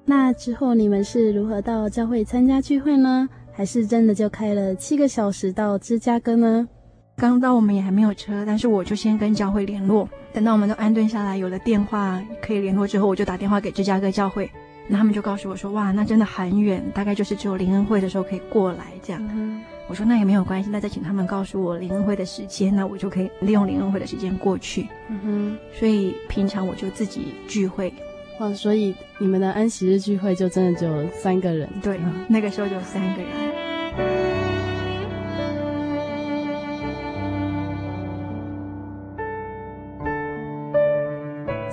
[0.06, 3.28] 那之后你们是如何到教会参加聚会呢？
[3.52, 6.68] 还是真的就开了七个小时到芝加哥呢？
[7.18, 10.08] 刚到我们也还没有车，但是我就先跟教会联络。
[10.34, 14.50] 等到我们都安顿下来，有了电话可以联络之后，我就打电话给芝加哥教会。
[14.88, 19.30] 那他们就告诉我说：“哇，那真的很远，大概就是只有灵恩会的时候可以过来这样。
[19.34, 27.92] 嗯”我说：“那也没有关系，那再请他们告诉我灵恩会的时间，那我就可以利用灵恩会的时间过去。”嗯哼，所以平常我就自己聚会。
[28.40, 31.70] 哦，所以你们的安息日聚会就真的只有三个人？
[31.82, 31.98] 对，
[32.28, 34.25] 那个时候就三个人。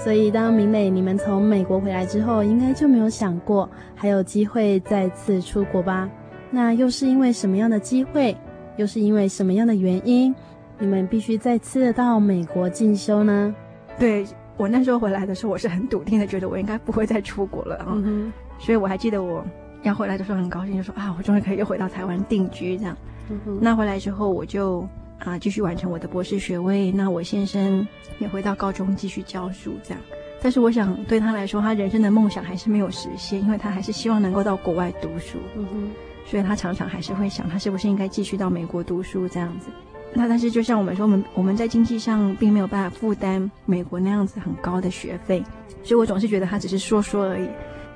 [0.02, 6.10] 所以当明磊你们从美国回来之后，应该就没有想过还有机会再次出国吧？
[6.50, 8.36] 那又是因为什么样的机会？
[8.76, 10.34] 又是因为什么样的原因？
[10.78, 13.54] 你们必须再次到美国进修呢？
[13.98, 14.26] 对。
[14.58, 17.86] 我那时候回来的时候，我是很笃定的，觉得我应该不会再出国了啊。
[17.94, 18.32] 嗯。
[18.58, 19.44] 所以我还记得我
[19.82, 22.96] 要回来的时候很高兴，就说啊，我终于可以又回到台湾定居这样。
[23.30, 23.58] 嗯。
[23.60, 24.86] 那回来之后，我就
[25.24, 26.90] 啊继续完成我的博士学位。
[26.92, 27.86] 那我先生
[28.18, 30.00] 也回到高中继续教书这样。
[30.40, 35.38] 但是我想对他来说，他人生的梦想还是没有实现，因为他还是希望能够到国外读书。
[35.56, 35.90] 嗯哼。
[36.24, 39.68] 所以他常常还是会想，他是不是应该继续到美国读书这样子。
[40.14, 45.42] 那但是就像我们说，我们我们在经济上并没有办法负担美国那样子很高的学费，
[45.82, 47.48] 所以我总是觉得他只是说说而已。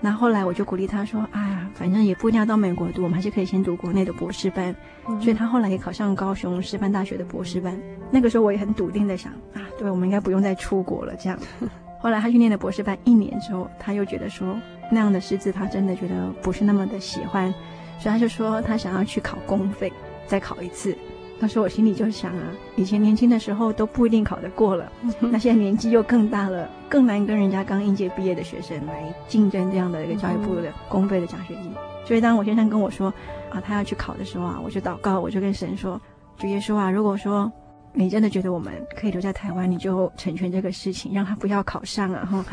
[0.06, 4.72] 那后来我就鼓励他说：“哎呀，反正也不一定要到美国读，我们还是可以先读国内的博士班。
[5.08, 7.76] 嗯”所以他后来也考上高雄师范大学的博士班。
[8.08, 11.36] 那个时候我也很笃定的想啊，对，我们应该不用再出国了这样。
[11.98, 14.56] 后来他去念了博士班一年之后，他又觉得说
[14.92, 17.52] 那样的师资他真的觉得不是那么的喜欢，
[17.98, 19.92] 所以他就说他想要去考公费，
[20.28, 20.96] 再考一次。
[21.38, 22.42] 那时候我心里就想啊，
[22.76, 31.70] 以前年轻的时候都不一定考得过了，那现在年纪又更大了，更难跟人家刚应届毕业的学生来竞争这样的一个教育部的公费的奖学金。
[32.06, 33.12] 所以当我先生跟我说
[33.50, 36.00] 啊，他要去考的时候啊，我就祷告，我就跟神说，
[36.38, 37.52] 主耶稣啊，如果说
[37.92, 42.44] 你真的觉得我们可以留在台湾，你就成全这个事情，让他不要考上啊哈。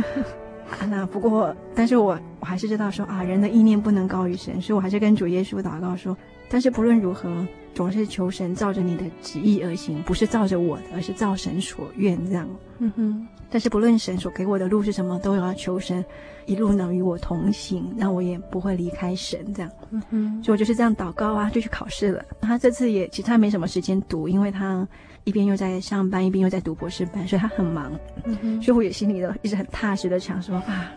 [0.71, 6.17] 啊，那不过，但是我我还是知道说啊，人的意念不能高于神，所以我还是跟主耶稣祷告说，
[6.49, 7.29] 但是不论如何。
[7.73, 12.47] 总是求神照着你的旨意而行，不是照着我的，而是照神所愿这样。
[12.79, 13.27] 嗯哼。
[13.49, 16.03] 但是不论神所给我的路是什么，都要求神
[16.47, 19.71] 一路能与我同行，那我也不会离开神这样。
[19.91, 20.43] 嗯哼。
[20.43, 22.23] 所以我就是这样祷告啊，就去考试了。
[22.41, 24.87] 他这次也其实他没什么时间读，因为他
[25.23, 27.91] 一边又在上班，一边又在读博士班，所以他很忙。
[28.23, 28.61] 嗯哼。
[28.61, 30.91] 所以我也心里的一直很踏实的想说啊，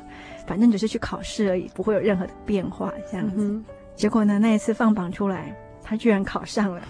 [0.47, 3.37] 反正只是去考试而已，不会有任何的变化这样子。
[3.39, 3.65] 嗯。
[3.95, 5.55] 结果呢，那一次放榜出来。
[5.89, 6.83] 他居然考上了，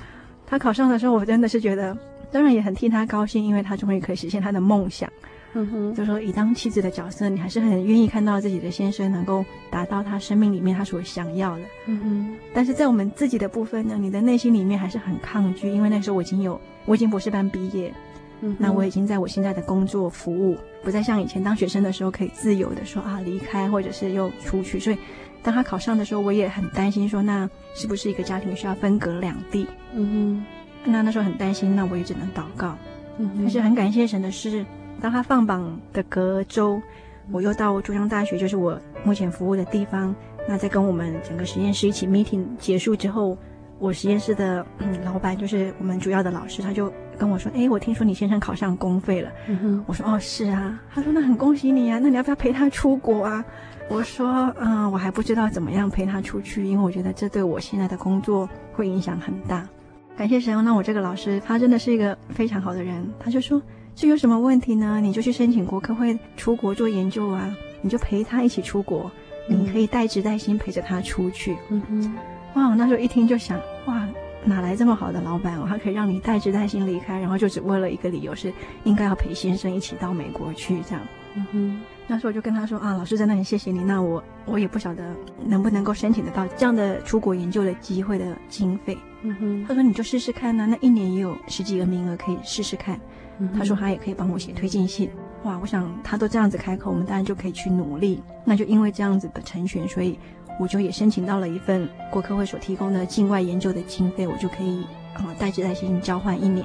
[0.46, 1.94] 他考上的时候，我真的是觉得，
[2.32, 5.12] 当然也很替他高兴，因为他终于可以实现他的梦想。
[5.58, 11.62] 嗯哼，就说以当妻子的角色，你还是很愿意看到自己的先生能够达到他生命里面他所想要的。
[11.86, 17.92] 嗯哼，但是在我们自己的部分呢，你的内心里面还是很抗拒，因为那时候我已经有，我已经博士班毕业，
[18.40, 24.96] 嗯，那我已经在我现在的工作服务，不再像以前当学生的时候可以自由的说啊离开或者是又出去，所以。
[25.42, 29.64] 当他考上的时候，我也很担心，说那是不是一个家庭需要分隔两地？
[29.94, 30.44] 嗯
[30.84, 32.76] 哼，那那时候很担心，那我也只能祷告。
[33.18, 34.66] 嗯，但是很感谢神的是，
[35.00, 36.82] 当他放榜的隔周，
[37.30, 40.12] 我又到中央大学，就是我目前服务的地方。
[40.48, 43.38] 那在跟我们整个实验室一起 meeting 结束之后，
[43.78, 53.44] 我实验室的嗯老板，就是我们主要的老师，他就跟我说：“哎，我听说你先生考上公费了。”嗯哼，我说：“哦，是啊。”他说：“那很恭喜你啊，那你要不要陪他出国啊？”
[53.88, 59.68] 我说，嗯，我还不知道怎么样陪他出去，因为我觉得这对我现在的工作会影响很大。
[60.16, 63.62] 感谢神，那我这个老师他真的是一个非常好的人，他就说，
[63.94, 65.00] 这有什么问题呢？
[65.00, 69.08] 你就去申请国科会出国做研究啊，你就陪他一起出国，
[69.48, 71.56] 你可以带职带薪陪着他出去。
[71.70, 72.14] 嗯哼，
[72.54, 73.56] 哇，我那时候一听就想，
[73.86, 74.08] 哇，
[74.46, 75.66] 哪来这么好的老板哦？
[75.68, 78.52] 他可以让你带职带薪离开，然后就只为了一个理由是
[78.84, 81.06] 应该要陪先生一起到美国去这样。
[81.34, 81.80] 嗯哼。
[82.08, 83.80] 那时候我就跟他说啊，老师在那里谢谢你。
[83.80, 85.12] 那我我也不晓得
[85.44, 88.96] 能不能够申请得到这样的出国研究的机会的经费。
[89.22, 92.98] 嗯哼，他说你就试试看呢、啊，那一年也有十几个名额可以试试看。
[93.38, 95.10] 嗯、他说他也可以帮我写推荐信。
[95.42, 98.22] 哇，我想他都这样子开口，我们当然就可以去努力。
[98.44, 100.16] 那就因为这样子的成全，所以
[100.58, 104.84] 我就也申请到了一份国科会所提供的境外研究的经费，我就可以
[105.14, 106.64] 啊带职带薪交换一年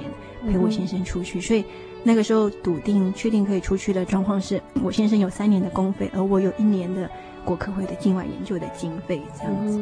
[0.50, 1.38] 陪我先生出去。
[1.38, 1.64] 嗯、所以。
[2.04, 7.08] 那个时候笃定确定可以出去的状况是， 我先生有三年的公费，而我有一年的
[7.44, 9.80] 国科会的境外研究的经费，这样子。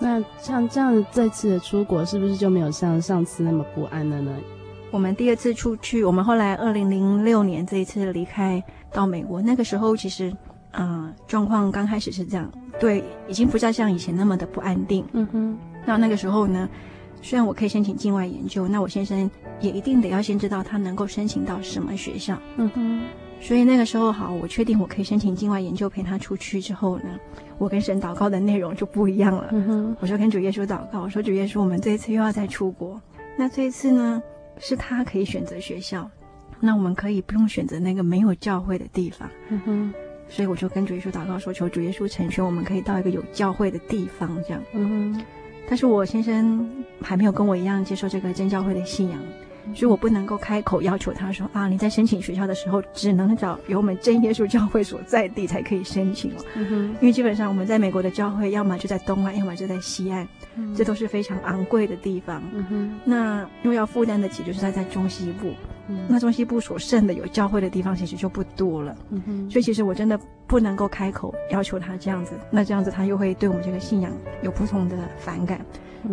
[0.00, 4.34] 那像这样这次的出国，是不是就没有像上次那么不安了呢？
[4.90, 10.34] 我们第二次出去，我们后来二零零六年这一次离开到美国，那个时候其实，
[10.78, 12.50] 嗯，状况刚开始是这样，
[12.80, 15.04] 对，已经不再像以前那么的不安定。
[15.12, 15.58] 嗯哼。
[15.84, 16.68] 那那个时候呢，
[17.22, 22.38] 虽然我可以申请境外研究，那我先生也一定得要先知道他能够申请到什么学校。
[22.56, 23.00] 嗯哼。
[23.40, 27.04] 所以那个时候好，我确定我可以申请境外研究陪他出去之后呢，
[27.56, 29.48] 我跟神祷告的内容就不一样了。
[29.52, 33.00] 嗯哼，我就跟主耶稣祷告，我说主耶稣，我们这一次又要再出国，
[33.36, 34.20] 那这一次呢，
[34.58, 36.10] 是他可以选择学校，
[36.58, 39.30] 那我们可以不用选择那个没有教会的地方。
[39.50, 39.94] 嗯哼，
[40.28, 44.62] 所以我就跟主耶稣祷告说，求主耶稣成全，我们可以到一个有教会的地方这样。
[44.72, 45.24] 嗯哼，
[45.68, 46.68] 但是我先生
[47.00, 49.18] 还没有跟我一样接受这个真教会的信仰。
[49.74, 56.44] 所以我不能够开口要求他说啊，你在申请学校的时候，只能找有我们真耶稣教会所在地才可以申请哦。
[56.54, 60.26] 嗯哼，因为基本上我们在美国的教会，要么就在东岸，要么就在西岸，
[60.56, 62.42] 嗯、这都是非常昂贵的地方。
[62.54, 65.52] 嗯哼，那因为要负担得起，就是在在中西部。
[65.88, 68.96] 嗯，那中西部所剩的有教会的地方，其实就不多了。
[69.10, 74.12] 嗯哼，所以其实我真的不能够开口要求他这样子，那这样子他又会对我们这个信仰
[74.42, 75.60] 有不同的反感。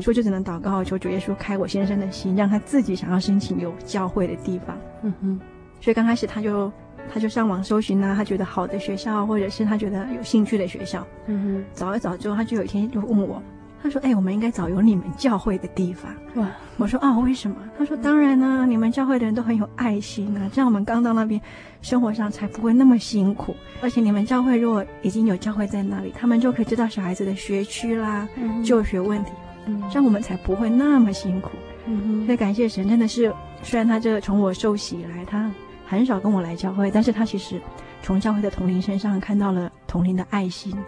[0.01, 4.75] 所以就只能祷告，求主耶稣开我先生的心，让他自己想要申请有教会的地方。
[5.03, 5.39] 嗯哼。
[5.79, 6.71] 所以刚开始他就
[7.13, 11.05] 他就上网搜寻啊，他觉得好的学校，或者是他觉得有兴趣的学校。
[11.27, 11.65] 嗯哼。
[11.73, 13.41] 找一找之后，他就有一天就问我，
[13.81, 16.47] 他说：“哎、欸，我们应该找有你们教会的地方。”哇！
[16.77, 21.39] 我说：“哦，为什么？”他说：“当然呢、啊，你们教会的人都很有爱心啊，这样我们刚到那边，
[21.81, 23.55] 生活上才不会那么辛苦。
[23.81, 29.31] 而且你们教会如果已经有教会在那里，他们就可以知道小孩子的学区啦、嗯、就学问题。”
[29.67, 31.51] 嗯，这样我们才不会那么辛苦。
[32.25, 35.51] 所以感谢神，真的是，虽然他这从我受洗以来，他
[35.85, 37.61] 很少跟我来教会，但是他其实
[38.01, 40.83] 从教会的同灵身上看到了同龄的爱心，嗯，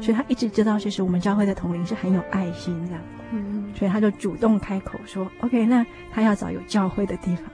[0.00, 2.92] 所以他一直知道，其实我们教会的同灵是很有爱心的。
[3.32, 7.44] 嗯，所以他就主动开口说：“OK，那他要找有教会的地方。”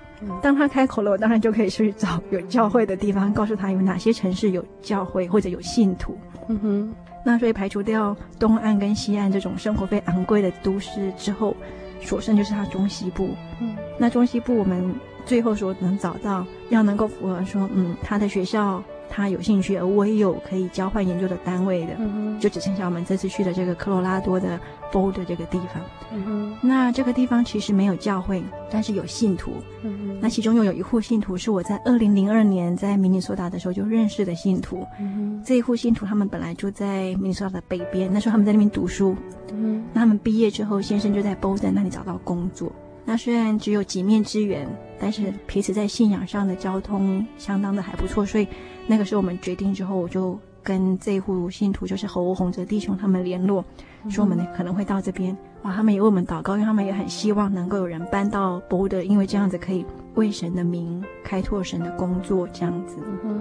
[0.40, 6.16] 当他开口了，我当然就可以去找有教会的地方，告诉他有哪些城市有教会或者有信徒。
[6.48, 6.94] 嗯哼。
[7.26, 11.56] 那所以排除掉东岸跟西岸这种生活费昂贵的都市之后，
[12.00, 13.30] 所剩就是他中西部。
[13.60, 14.94] 嗯，那中西部我们
[15.24, 18.82] 最后说能找到要能够符合说，嗯，他的学校。
[19.16, 24.58] 他有兴趣，而我也有可以交换研究的单位的，嗯、就只剩下我们这次去的这个科罗拉多的
[24.90, 25.80] Boulder 这个地方。
[26.12, 29.52] 嗯、那这个地方其实没有教会，但是有信徒。
[29.84, 34.84] 嗯、那其中又有一户信徒是我在二零零二年在明尼苏达的时候就认识的信徒。
[34.98, 39.14] 嗯、这一户信徒他们本来就在明尼苏达的北边，那时候他们在那边读书。
[39.52, 42.72] 嗯、那他们毕业之后，先生就在 Boulder 那里找到工作。
[43.04, 44.66] 那虽然只有几面之缘，
[44.98, 48.48] 但是彼此在信仰上的交通相当的还不错，所以。
[48.86, 53.64] 那个时候我们决定之后，我就跟这一户信徒，就是侯洪哲弟兄他们联络，
[54.08, 55.36] 说我们可能会到这边。
[55.62, 62.98] 哇，他们也为我们祷告，因为他们也很希望能够有人搬到 Boulder，因为这样子可以为神的名开拓神的工作，这样子。
[63.24, 63.40] 嗯。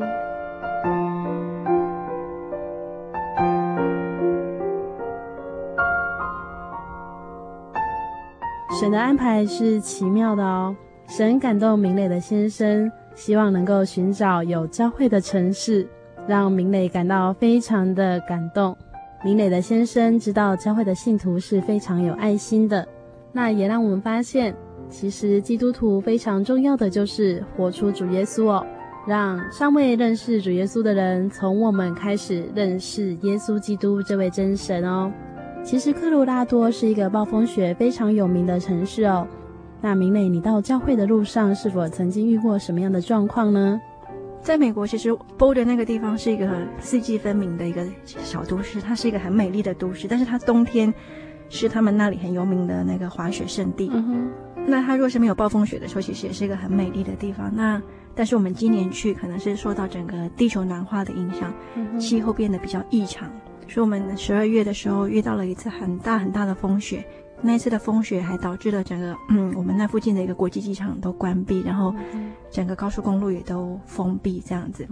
[8.80, 10.76] 神的安排是奇妙的哦，
[11.08, 12.92] 神感动明磊的先生。
[13.16, 15.88] 希望能够寻找有教会的城市，
[16.28, 18.76] 让明磊感到非常的感动。
[19.24, 22.86] 明磊的先生知道教会的信徒是非常有爱心的，
[23.32, 24.54] 那也让我们发现，
[24.90, 28.66] 其实基督徒非常重要的就是活出主耶稣哦，
[29.08, 35.12] 让尚未认识主耶稣的人从我们开始认识耶稣基督这位真神哦。
[35.64, 39.26] 其实科罗拉多是一个暴风雪非常有名的城市哦。
[39.84, 43.82] 那明磊，你到教会的路上是否曾经遇过什么样的状况呢？
[44.42, 50.08] 在美国，其实 Boulder 那个地方是一个四季分明的一个小都市，它是一个很美丽的都市。
[50.08, 50.94] 但是它冬天
[51.50, 53.92] 是他们那里很有名的那个滑雪胜地。
[53.94, 54.32] 嗯。
[54.66, 57.54] 那它若是没有暴风雪的时候，其实也是一个很美丽的地方。
[57.54, 57.82] 那
[58.16, 63.30] 但是我们今年去，可能是受到整个地球暖化的影响，嗯、气候变得比较异常，
[63.68, 67.06] 所以我们十二月的时候遇到了一次很大很大的风雪。
[67.46, 71.94] 那一次的风雪还导致了整个嗯，我们那附近的一个国际机场都关闭，然后
[72.50, 74.88] 整个高速公路也都封闭这样子。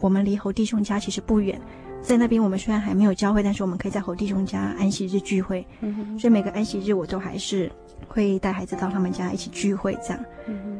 [0.00, 1.60] 我们离侯弟兄家其实不远，
[2.02, 5.64] 在那边我们虽然还没有教会，但是我们可以在侯弟兄家安息日聚会。
[6.18, 7.70] 所以每个安息日我都还是
[8.08, 10.24] 会带孩子到他们家一起聚会这样。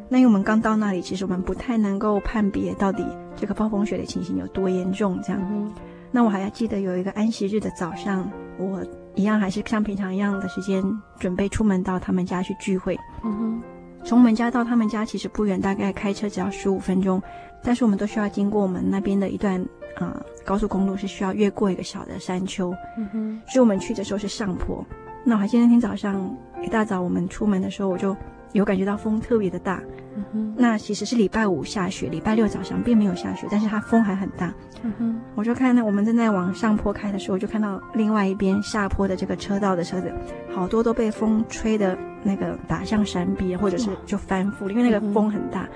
[0.09, 3.05] 那因为我们刚到那里，其实我们不太能够判别到底
[3.37, 5.73] 这个暴风雪的情形有多严重这样。
[6.11, 8.29] 那我还要记得有一个安息日的早上，
[8.59, 8.85] 我。
[9.19, 10.81] 一样还是像平常一样的时间，
[11.19, 12.97] 准备出门到他们家去聚会。
[13.25, 13.62] 嗯哼，
[14.05, 17.21] 从我们家到他们家其实不远，大概开车只要十五分钟，
[17.64, 19.61] 但是我们都需要经过我们那边的一段
[19.97, 24.87] 啊、呃、高速公路是需要越过一个小的山丘，嗯哼，所以我们去的时候是上坡。
[25.25, 28.16] 那我还记得那天早上一大早我们出门的时候，我就
[28.53, 29.83] 有感觉到风特别的大。
[30.14, 34.55] 嗯哼，那其实是礼拜五下雪，礼拜六早上并没有下雪，但是它风还很大。
[34.83, 40.12] 嗯哼，我就看到我们正在往上坡开的时候，我就看到另外一边下坡的这个车道的车子，
[40.55, 45.68] 好多都被风吹的那个打向山壁，或者是就翻覆了，因为那个风很大。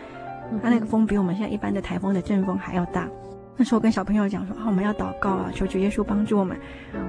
[0.63, 3.09] 它那个风比我们现在一般的台风的阵风还要大。
[3.57, 6.57] 那时候跟小朋友讲说啊，我们要祷告啊，求主耶稣帮助我们，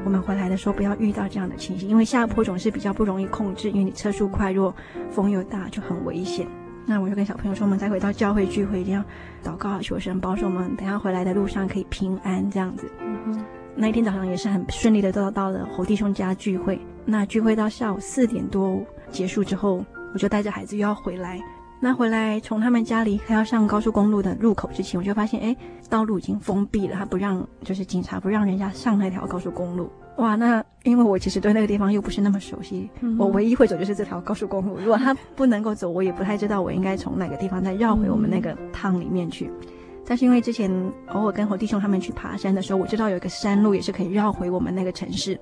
[0.05, 4.73] 我们回来的时候不要遇到这样的情形，因为下坡总是比较不容易控制，因为你车速快，若
[5.09, 6.47] 风又大就很危险。
[6.85, 9.03] 那我就跟小朋友说，我们再回到教会聚会一定要
[9.43, 12.91] 祷告，求神保守我们，等下回来的路上可以平安这样子。
[12.99, 13.43] 嗯，
[13.75, 16.79] 那一天早上也是很顺利的，到到了侯弟兄家聚会。
[17.05, 21.39] 那聚会到下午四点多结束之后，我就带着孩子又要回来。
[21.79, 25.55] 那回来从他们家离开要上高速公路的入口之前，我就发现，哎，
[25.89, 29.89] 道路已经封闭了，他不让，就是警察不让人家上那条高速公路。
[30.17, 34.77] 哇，那因为我其实对那个地方又不是那么熟悉，嗯、我唯一会走就是这条高速公路。
[34.77, 39.47] 如果他不能够走，我也不太知道我应该从哪个地方再绕回我们那个趟里面去。
[39.47, 39.67] 嗯、
[40.05, 40.71] 但是因为之前
[41.07, 45.39] 偶尔跟侯弟兄他们去爬山的时候，我知道有一个山路也是可以绕回我们那个城市，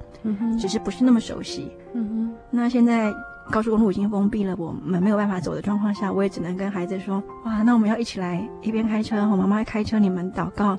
[0.59, 1.71] 只是不是那么熟悉。
[2.49, 3.13] 那现在。
[3.49, 10.77] 高速公路已经封闭了，我们没有办法走的状况下，我也只能跟孩子说：哇，那我们要一起来，一边开车，我妈妈开车，你们祷告，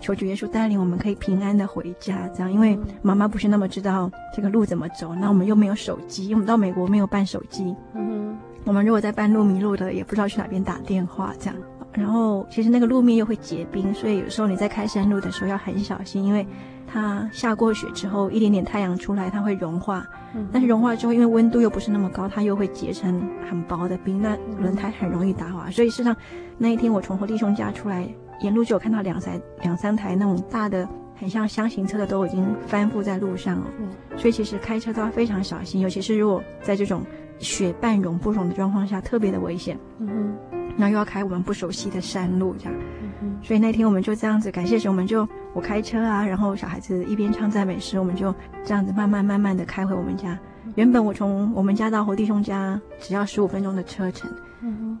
[0.00, 2.28] 求主耶稣带领我们可以平安的回家。
[2.34, 7.74] 这样，因为妈妈不是那么知道这个路怎么走，那我们又没有手机，因为我们到美国没有办手机。
[7.94, 11.32] 嗯哼，我们如果在半路迷路的，也不知道去哪边打电话。
[11.38, 11.54] 这样，
[11.92, 16.46] 然后其实那个路面又会结冰，所以有时候你在开山路的时候要很小心，因为。
[16.92, 20.04] 它下过雪之后，一点点太阳出来，它会融化。
[20.34, 25.70] 嗯，但是融化之后，因为温度又不是那么高，它又会结成很薄的冰，那轮胎很容易打滑。
[25.70, 26.16] 所以事实上，
[26.58, 33.66] 那一天我从侯弟兄家出来，沿路就有看到两三两三台那种大的，很像箱型车的，都已经翻覆在路上了。
[33.78, 37.02] 嗯，所以其实开车都要非常小心，尤其是如果在这种
[37.38, 39.78] 雪半融不融的状况下，特别的危险。
[39.98, 40.36] 嗯哼。
[40.78, 42.74] 然后又要开我们不熟悉的山路，这样，
[43.20, 48.34] 嗯所以那天我们就这样子，感谢神，我们就我开车啊，然后小孩子一边唱赞美诗，我们就
[48.64, 50.38] 这样子慢慢慢慢的开回我们家。
[50.76, 54.30] 原本我从我们家到侯弟兄家只要十五分钟的车程，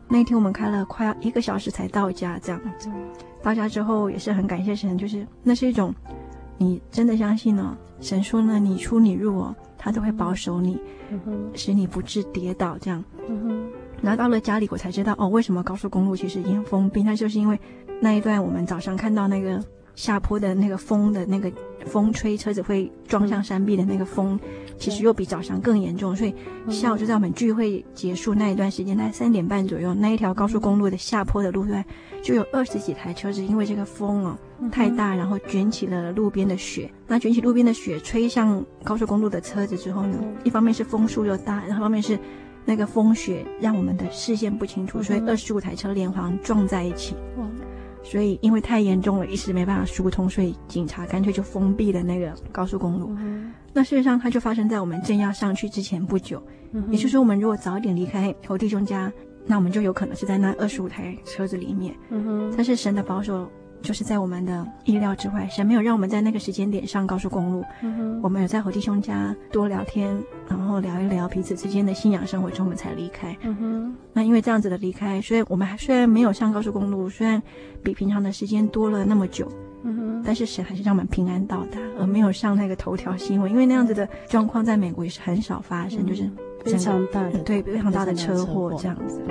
[0.08, 2.90] 那天我们开了快要一个小时才到家，这样子。
[3.42, 5.94] 到家之后也是很感谢神，就是那是一种，
[6.58, 7.76] 你真的相信呢？
[8.00, 10.78] 神说呢，你出你入哦，他都会保守你，
[11.54, 13.02] 使你不致跌倒，这样。
[14.02, 17.02] 然后到了家里，我才知道哦，为什么高速公路其实已经封闭？
[17.02, 17.58] 那就是因为
[18.00, 19.62] 那一段我们早上看到那个
[20.00, 21.52] 下坡的那个风的那个
[21.84, 24.40] 风吹车子会撞向山壁的那个风，
[24.78, 26.16] 其实又比早上更严重。
[26.16, 26.34] 所以
[26.70, 31.84] 下午就在我们聚会结束那一段时间，大概三点半左右，那一条高速公路的下坡的路段
[32.22, 34.38] 就有二十几台车子，因为这个风哦
[34.72, 36.90] 太大，然后卷起了路边的雪。
[37.06, 42.18] 那卷起路边的雪吹向高速公路的车子之后呢，一方面是风速又大，然后一方面是。
[42.66, 47.14] 那个风雪让我们的视线不清楚，所以二十五台车连环撞在一起。
[48.02, 53.14] 所以因为太严重了，一时没办法疏通，所以警察干脆就封闭了那个高速公路。
[53.72, 56.42] 那事实上，它就发生在我们正要上去之前不久。
[56.90, 59.12] 也就是说，我们如果早一点离开侯弟兄家，
[59.46, 61.94] 那我们就有可能是在那二十五台车子里面。
[62.56, 63.50] 但是神的保守。
[63.82, 67.64] 就是在我们的意料之外，神没有让我们在那个时间点上高速公路。
[67.82, 70.16] 嗯哼，我们有在侯弟兄家多聊天，
[70.48, 73.36] 然后聊一聊彼此之间的信仰生活之后，我们才离开。
[73.42, 77.42] 嗯哼，那因为这样子的离开，所以我们还虽然没有上高速公路，虽然
[77.82, 79.48] 比平常的时间多了那么久，
[79.82, 83.50] 嗯哼，但是神还是让我们平安到达，而没有上那个头条新闻。
[83.50, 86.30] 因为那样子的状况在美国也是很少发生，嗯、就是
[86.64, 89.22] 非常大的，对，非常大的车祸这样子。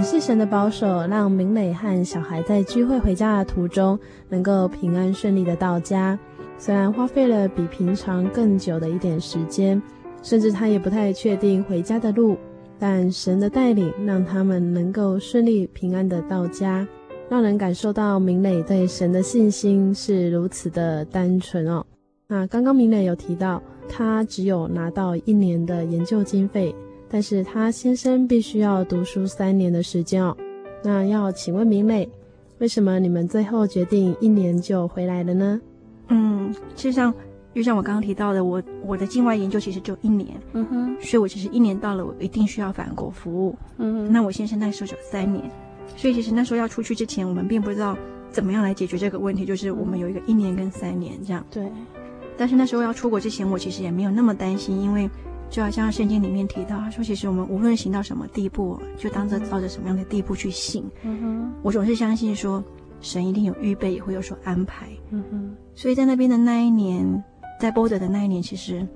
[0.00, 3.98] 感谢神的保守，让明磊和小孩在聚会回家的途中
[4.30, 6.18] 能够平安顺利的到家。
[6.56, 9.80] 虽然花费了比平常更久的一点时间，
[10.22, 12.38] 甚至他也不太确定回家的路，
[12.78, 16.88] 但神的带领让他们能够顺利平安的到家，
[17.28, 21.84] 让人感受到明磊对神的信心是如此的单纯哦。
[22.26, 26.74] 那刚刚明磊有提到，他只有拿到一年的研究经费。
[27.12, 30.36] 但是他先生必须要读书三年的时间哦。
[30.82, 32.08] 那要请问明磊，
[32.58, 35.60] 为什么你们最后决定一年就回来了呢？
[36.08, 37.12] 嗯，实际上，
[37.52, 44.12] 就像我刚刚提到的，我我的境外研究其实就一年，嗯哼，所以我其实一年到了，我一定需要返国服务，嗯哼。
[44.12, 45.50] 那我先生那时候就三年，
[45.96, 47.98] 所以其实那时候要出去之前，我们并不知道
[48.30, 51.44] 怎么样来解决这个问题，就是我们有一个一年跟三年这样。
[51.50, 51.66] 对。
[52.36, 55.10] 但是那时候要出国之前，我其实也没有那么担心，因为。
[55.50, 60.88] 就好像圣经里面提到，他说其实我们无论行到什么地步，就当着照着什么样的地步去行。
[61.02, 62.62] 嗯哼，我总是相信说，
[63.00, 64.86] 神一定有预备，也会有所安排。
[65.10, 67.22] 嗯哼，所以在那边的那一年，
[67.60, 68.86] 在 Boulder 的那一年，其实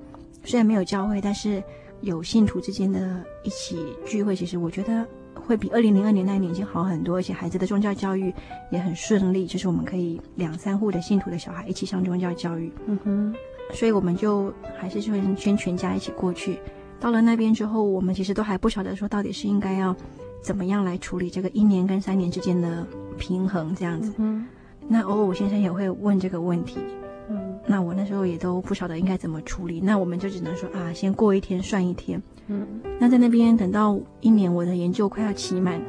[0.43, 1.61] 虽然没有教会，但是
[2.01, 5.05] 有信徒之间的一起聚会，其实我觉得。
[5.37, 8.33] 会比二零零二年那一年已经好很多，而且孩子的宗教教育
[8.71, 12.71] 也很顺利，就是我们可以两三户的信徒的小孩一起上宗教教育。
[12.87, 13.35] 嗯哼，
[13.73, 16.59] 所以我们就还是先先全家一起过去。
[16.99, 19.95] 到了那边之后，我们其实都还不晓得说到底是应该要
[20.41, 22.85] 怎么样来处理这个一年跟三年之间的
[23.17, 24.13] 平衡这样子。
[24.17, 24.45] 嗯，
[24.87, 26.79] 那偶尔我先生也会问这个问题。
[27.27, 32.21] 嗯，那我那时候也都不晓得应该怎么处理，那我们就只能说啊，先过一天算一天。
[32.47, 32.65] 嗯，
[32.99, 35.81] 那在那边等到一年，我的研究快要期满，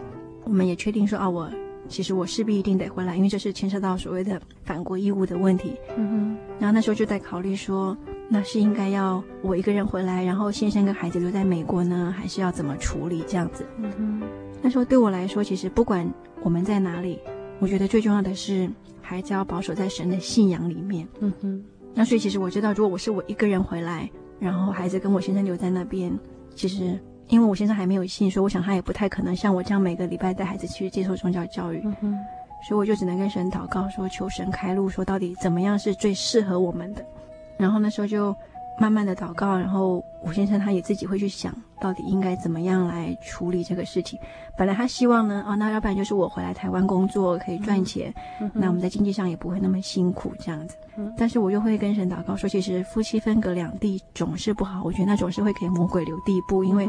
[0.44, 1.50] 我们也确定说啊，我
[1.88, 5.74] 其实我势必一定得回来，因为这是牵涉到所谓的返国义务的问题。
[5.96, 7.96] 嗯哼，然后那时候就在考虑说，
[8.28, 13.64] 那是应该要我一个人回来，然后先生跟孩子留在美国呢，还是要怎么处理这样子？
[13.78, 14.22] 嗯哼，
[14.62, 16.08] 那时候对我来说，其实不管
[16.42, 17.18] 我们在哪里，
[17.58, 18.70] 我觉得最重要的是。
[19.08, 21.06] 孩子要保守在神的信仰里面。
[21.20, 21.64] 嗯哼，
[21.94, 24.10] 那所以其实我知道，如果我是我一个人回来，
[24.40, 26.18] 然后孩子跟我先生留在那边，
[26.56, 26.98] 其实
[27.28, 31.82] 因为我先生还没有信，所以我想他也不太可能像我这样每个礼拜带孩子去接受宗教教育。
[32.66, 37.04] 所以我就只能跟神祷告说，求神开路，说到底怎么样是最适合我们的。
[37.58, 38.34] 然后那时候就。
[38.78, 44.18] 慢慢的祷告，然后吴先生他也自己会去想到底应该怎么样来处理这个事情。
[44.56, 50.76] 本来他希望呢，哦，那要不然就是我回来台湾工作可以赚钱，嗯、那我们在经济上也不会那么辛苦这样子。
[50.98, 56.86] 嗯、但是我又会跟神祷告说，其实夫妻分隔两地总是不好，我觉得那总是会给魔鬼留地步，因为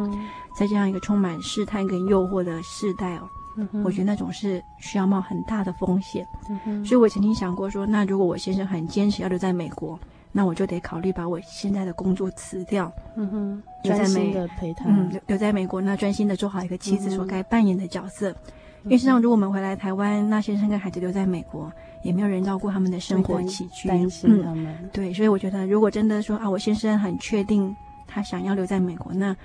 [0.57, 6.25] 在这样一个充满试探跟诱惑的世代哦，嗯、我觉得那种是需要冒很大的风险。
[6.65, 9.97] 嗯、所以我曾经想过说，那如果我先生很坚持要留在美国。
[10.37, 18.29] 那我就得考虑把我现在的工作辞掉，嗯哼，留在美，陪他，嗯，留在美国，那专心的做好一个妻子所该扮演的角色。
[18.29, 18.35] 嗯、
[18.83, 21.73] 因为实际上，如果我们回来台湾，那先生跟孩子留在美国，
[22.03, 24.89] 也没有人照顾他们的生活起居，担心他们、嗯。
[24.93, 27.75] 对，所以我觉得，如果真的说啊，我先生很确定
[28.05, 29.35] 他想要留在美国，那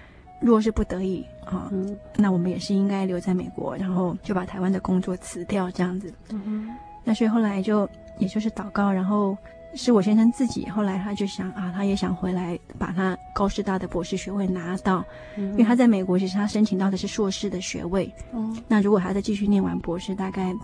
[0.41, 6.13] 若是不得已啊，嗯、那我们也是应该留在美国，然后就把台湾的工作辞掉，这样子。
[6.29, 7.89] 嗯哼，那所以后来就
[8.19, 9.35] 也就是祷告，然后。
[9.75, 15.05] 是我先生自己，后来他就想啊，他也想回来把他高师大的博士学位拿到，
[15.37, 20.55] 嗯、因为他在美国其实他申请到的是硕士的学位，嗯，那如果他再继续念完博士，大概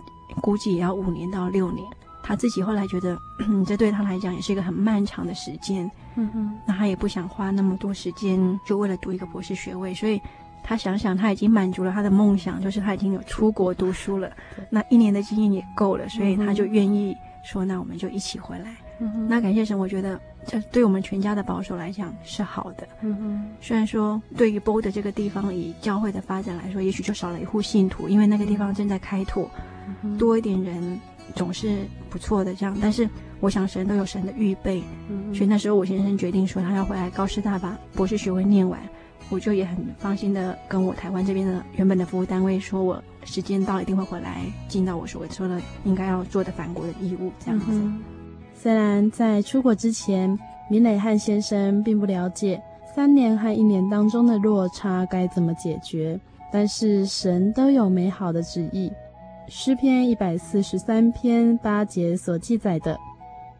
[0.41, 1.85] 估计也要五年到六年。
[2.21, 10.21] 他自己后来觉得，嗯，这对他来讲也是一个很漫长的时间，嗯哼，那他也不想花那么多时间就为了读一个博士学位，所以
[10.63, 14.31] 他想想他已经满足了他的梦想，就是他已经有出国读书了，
[14.69, 18.75] 那一年的经验也够了，所以他就愿意说，那我们就一起回来。
[18.99, 22.87] 嗯，那感谢神，我觉得这对我们全家的保守来讲是好的。
[23.01, 29.49] 嗯哼，虽然说对于 Boulder 这个地方以教会的发展来说，也许就少了一户信徒，因为那个地方正在开拓，
[30.03, 30.99] 嗯、多一点人
[31.33, 32.53] 总是不错的。
[32.53, 38.77] 这样，但是我想神都有神的预备，嗯、所以那时候我先生决定说他要回来高师大把博士学位念完，
[39.29, 47.67] 我就也很放心的跟我台湾这边的原本的服务单位说，我时间到一定会回来尽到我所说的应该要做的返国的义务，这样子。
[47.71, 48.01] 嗯
[48.61, 50.37] 虽然在出国之前，
[50.69, 52.61] 明磊和先生并不了解
[52.93, 56.19] 三年和一年当中的落差该怎么解决，
[56.51, 58.91] 但是神都有美好的旨意。
[59.47, 62.99] 诗篇一百四十三篇八节所记载的：“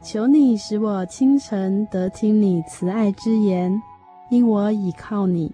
[0.04, 3.82] 求你使我清晨得听你慈爱之言，
[4.30, 5.50] 因我倚靠你；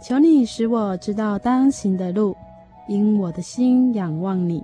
[0.00, 2.36] 求你使我知道当行的路，
[2.86, 4.62] 因我的心仰望你。”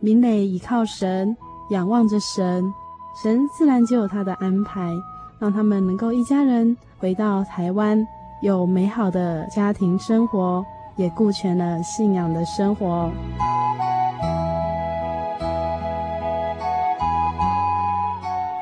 [0.00, 1.36] 明磊倚靠神，
[1.70, 2.64] 仰望着神。
[3.12, 4.94] 神自然就有他的安排，
[5.38, 8.06] 让他们能够一家人回到台湾，
[8.40, 10.64] 有美好的家庭生活，
[10.96, 13.10] 也顾全了信仰的生活。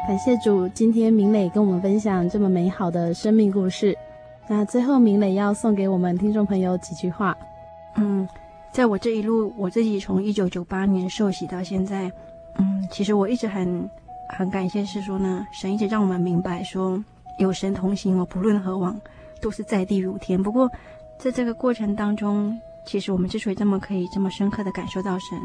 [0.08, 3.96] 感谢主，今天明磊跟我们分享这么美好的生命故事。
[4.48, 7.36] 那最后，明磊要送给我们听众朋友几句话。
[7.96, 8.26] 嗯，
[8.72, 12.10] 在我这一路，我自己从一九九八年受洗到现在，
[12.56, 13.88] 嗯，其实我一直很。
[14.28, 17.02] 很感谢，是说呢，神一直让我们明白说，
[17.38, 19.00] 有神同行，我不论何往，
[19.40, 20.40] 都是在地如天。
[20.42, 20.70] 不过，
[21.18, 25.38] 在这个过程当中，其实我们之所以这么可以这么深刻的感受到神，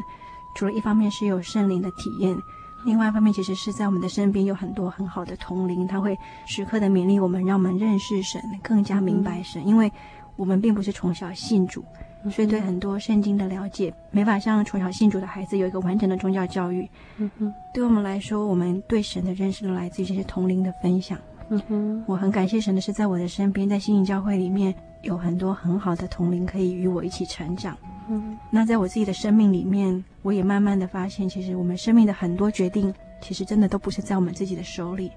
[0.55, 2.37] 除了一方面是有圣灵的体验，
[2.85, 9.91] 另外一方面其实是在我们的身边有很多很好的同龄，他会时刻的勉励我们，让我们认识神，更加明白神，因为
[10.35, 11.83] 我们并不是从小信主。
[12.31, 16.87] 所以对很多圣经的了解，没法像从小信主的孩子有一个完整的宗教教育。
[17.17, 21.17] 嗯哼，对我们来说，我们对神的认识都来自于这些同龄的分享，
[21.49, 27.77] 嗯哼，我很感谢神的是在我的身边，在心灵教会里面有很多很好的同龄可以与我一起成长。
[28.09, 35.09] 嗯，那在我自己的生命里面，我也慢慢的发现，其实我们生命的很多决定，其实真的都不是在我们自己的手里，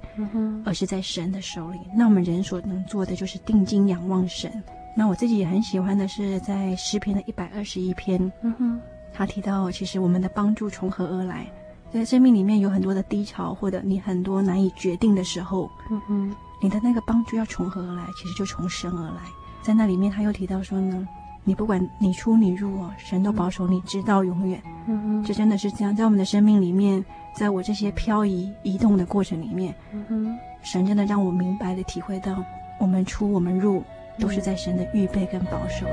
[0.64, 1.78] 而是在神的手里。
[1.96, 4.62] 那我们人所能做的就是定睛仰望神。
[4.96, 8.80] 那我自己也很喜欢的是在诗篇的一百二十一篇，嗯哼，
[9.12, 11.46] 他提到其实我们的帮助从何而来？
[11.92, 18.04] 在生命里面有很多的低潮，或者你很多难以决定的时候，嗯哼，你的那个帮助要从何而来？
[18.16, 19.20] 其实就从神而来。
[19.62, 21.06] 在那里面他又提到说呢。
[21.48, 24.60] 你不管你出你入哦，神都保守你直到永远。
[24.88, 27.04] 嗯哼，这真的是这样，在我们的生命里面，
[27.36, 32.42] 在我这些漂移移动的过程里面，嗯哼，神真的让我明白的体会到，
[32.80, 33.80] 我们出我们入，
[34.18, 35.92] 都是在神的预备跟保守里。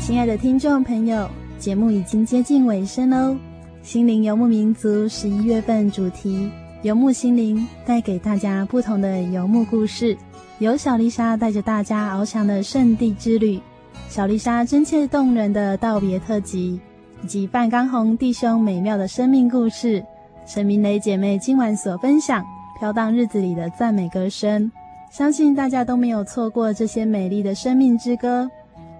[0.00, 1.28] 亲爱的听众朋友，
[1.58, 3.36] 节目已经接近尾声喽。
[3.82, 6.50] 心灵游牧民族十一月份主题
[6.82, 10.16] 游牧心灵，带给大家不同的游牧故事。
[10.58, 13.60] 由小丽莎带着大家翱翔的圣地之旅，
[14.08, 16.80] 小丽莎真切动人的道别特辑，
[17.26, 20.02] 及范刚红弟兄美妙的生命故事，
[20.46, 22.44] 陈明雷姐妹今晚所分享
[22.78, 24.70] 飘荡日子里的赞美歌声，
[25.10, 28.48] 相信大家都没有错过这些美丽的生命之歌。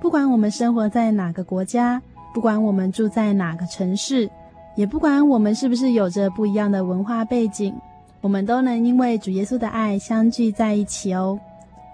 [0.00, 2.02] 不管我们生活在哪个国家，
[2.34, 4.28] 不管我们住在哪个城市。
[4.74, 7.74] 也不管我们是不是有着不一样的文化背景，
[8.20, 11.38] 我们都能因为主耶稣的爱相聚在一起哦。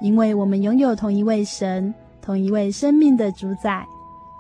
[0.01, 3.87] 因为我们拥有同一位神，同一位生命的主宰。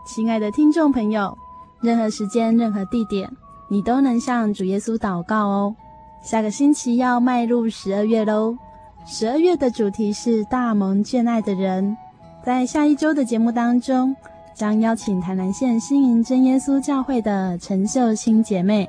[0.05, 1.39] 亲爱的听众朋友，
[1.83, 3.31] 任何时间、任何地点，
[3.69, 5.75] 你都能向主耶稣祷告哦。
[6.23, 8.57] 下个星期要迈入十二月喽，
[9.05, 11.97] 十二月的主题是大蒙眷爱的人。
[12.45, 14.15] 在下一周的节目当中，
[14.55, 18.89] 将邀请台南县新营真耶稣教会的陈秀清姐妹，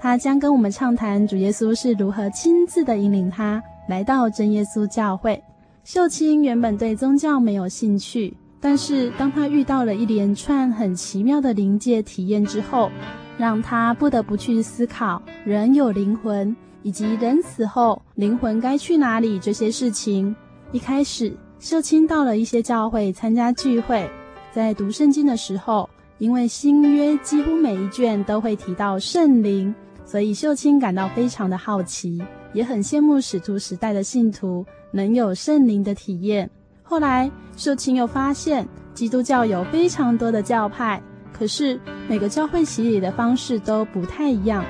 [0.00, 5.40] 她将跟我们畅谈主耶稣是如何亲自的引领她来到真耶稣教会。
[5.84, 12.92] 秀清原本对宗教没有兴趣，但是当他遇到了一连串很奇妙的灵界体验之后，
[13.36, 16.54] 让他不得不去思考人有灵魂
[16.84, 20.34] 以及人死后灵魂该去哪里这些事情。
[20.70, 24.08] 一开始，秀清到了一些教会参加聚会。
[24.52, 36.48] 在读圣经的时候，因为新约几乎每一卷都会提到圣灵，所以秀清感到非常的好奇，也很羡慕使徒时代的信徒能有圣灵的体验。
[36.92, 44.62] 后来，秀清又发现基督教有非常多的教派，可是每个教会洗礼的方式都不太一样。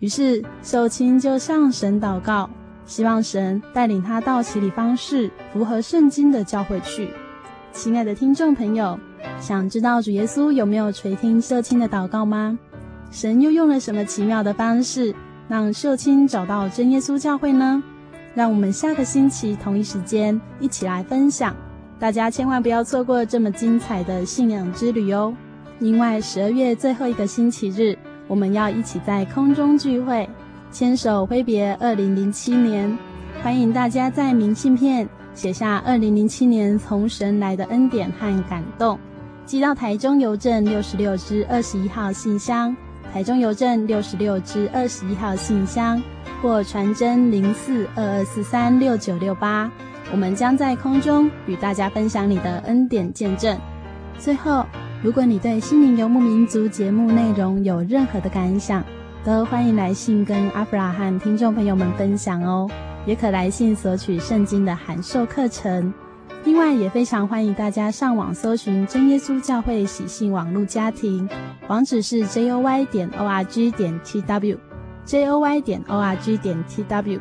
[0.00, 2.50] 于是，秀清就向神祷告，
[2.84, 7.08] 希望神带领他到洗礼方式符合圣经的教会去。
[7.72, 9.00] 亲爱的听众朋友，
[9.40, 12.58] 想知道主耶稣有没有垂听秀清的祷告吗？
[13.10, 15.14] 神又用了什么奇妙的方式
[15.48, 17.82] 让秀清找到真耶稣教会呢？
[18.34, 21.56] 让我们下个星期同一时间一起来分享。
[22.00, 25.34] 大家千万不要错过这么精彩的信仰之旅哦！
[25.80, 27.94] 另外十二月最后一个星期日，
[28.26, 30.26] 我们要一起在空中聚会，
[30.72, 32.98] 牵手挥别二零零七年。
[33.42, 35.06] 欢迎大家在明信片。
[35.34, 38.98] 写下二零零七年从神来的恩典和感动，
[39.44, 42.74] 寄到台中邮政六十六支二十一号信箱，
[43.12, 46.02] 台中邮政六十六支二十一号信箱，
[46.40, 49.70] 或传真零四二二四三六九六八。
[50.12, 53.56] 我们将在空中与大家分享你的恩典见证。
[54.18, 54.66] 最后，
[55.02, 58.84] 如果你对《心灵游牧民族》节目内容有任何的感想，
[59.24, 62.68] 都欢迎来信跟阿弗拉和听众朋友们分享哦。
[63.06, 65.92] 也可来信索取圣经的函授课程，
[66.44, 71.26] 另外也非常欢迎大家上网搜寻真耶稣教会喜信网络家庭，
[71.68, 76.14] 网址是 j o y 点 o r g 点 t w，j o y 点 o r
[76.16, 77.18] g 点 t w。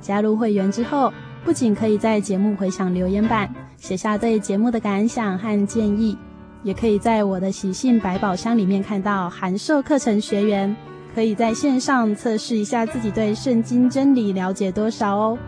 [0.00, 1.12] 加入会员之后，
[1.44, 6.16] 不仅可以在节目回响留言板写下对节目的感想和建议，
[6.62, 10.74] 也可以在我的喜信百宝箱里面看到函授课程学员。
[11.14, 15.38] 可以在线上测试一下自己对圣经真理了解多少哦。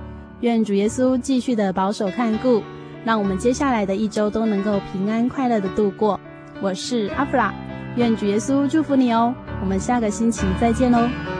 [0.41, 2.61] 愿主耶稣继续的保守看顾，
[3.05, 6.19] 让我们接下来的一周都能够平安快乐的度过。
[6.61, 7.55] 我是阿弗拉，
[7.95, 9.33] 愿主耶稣祝福你哦。
[9.61, 11.40] 我们下个星期再见喽。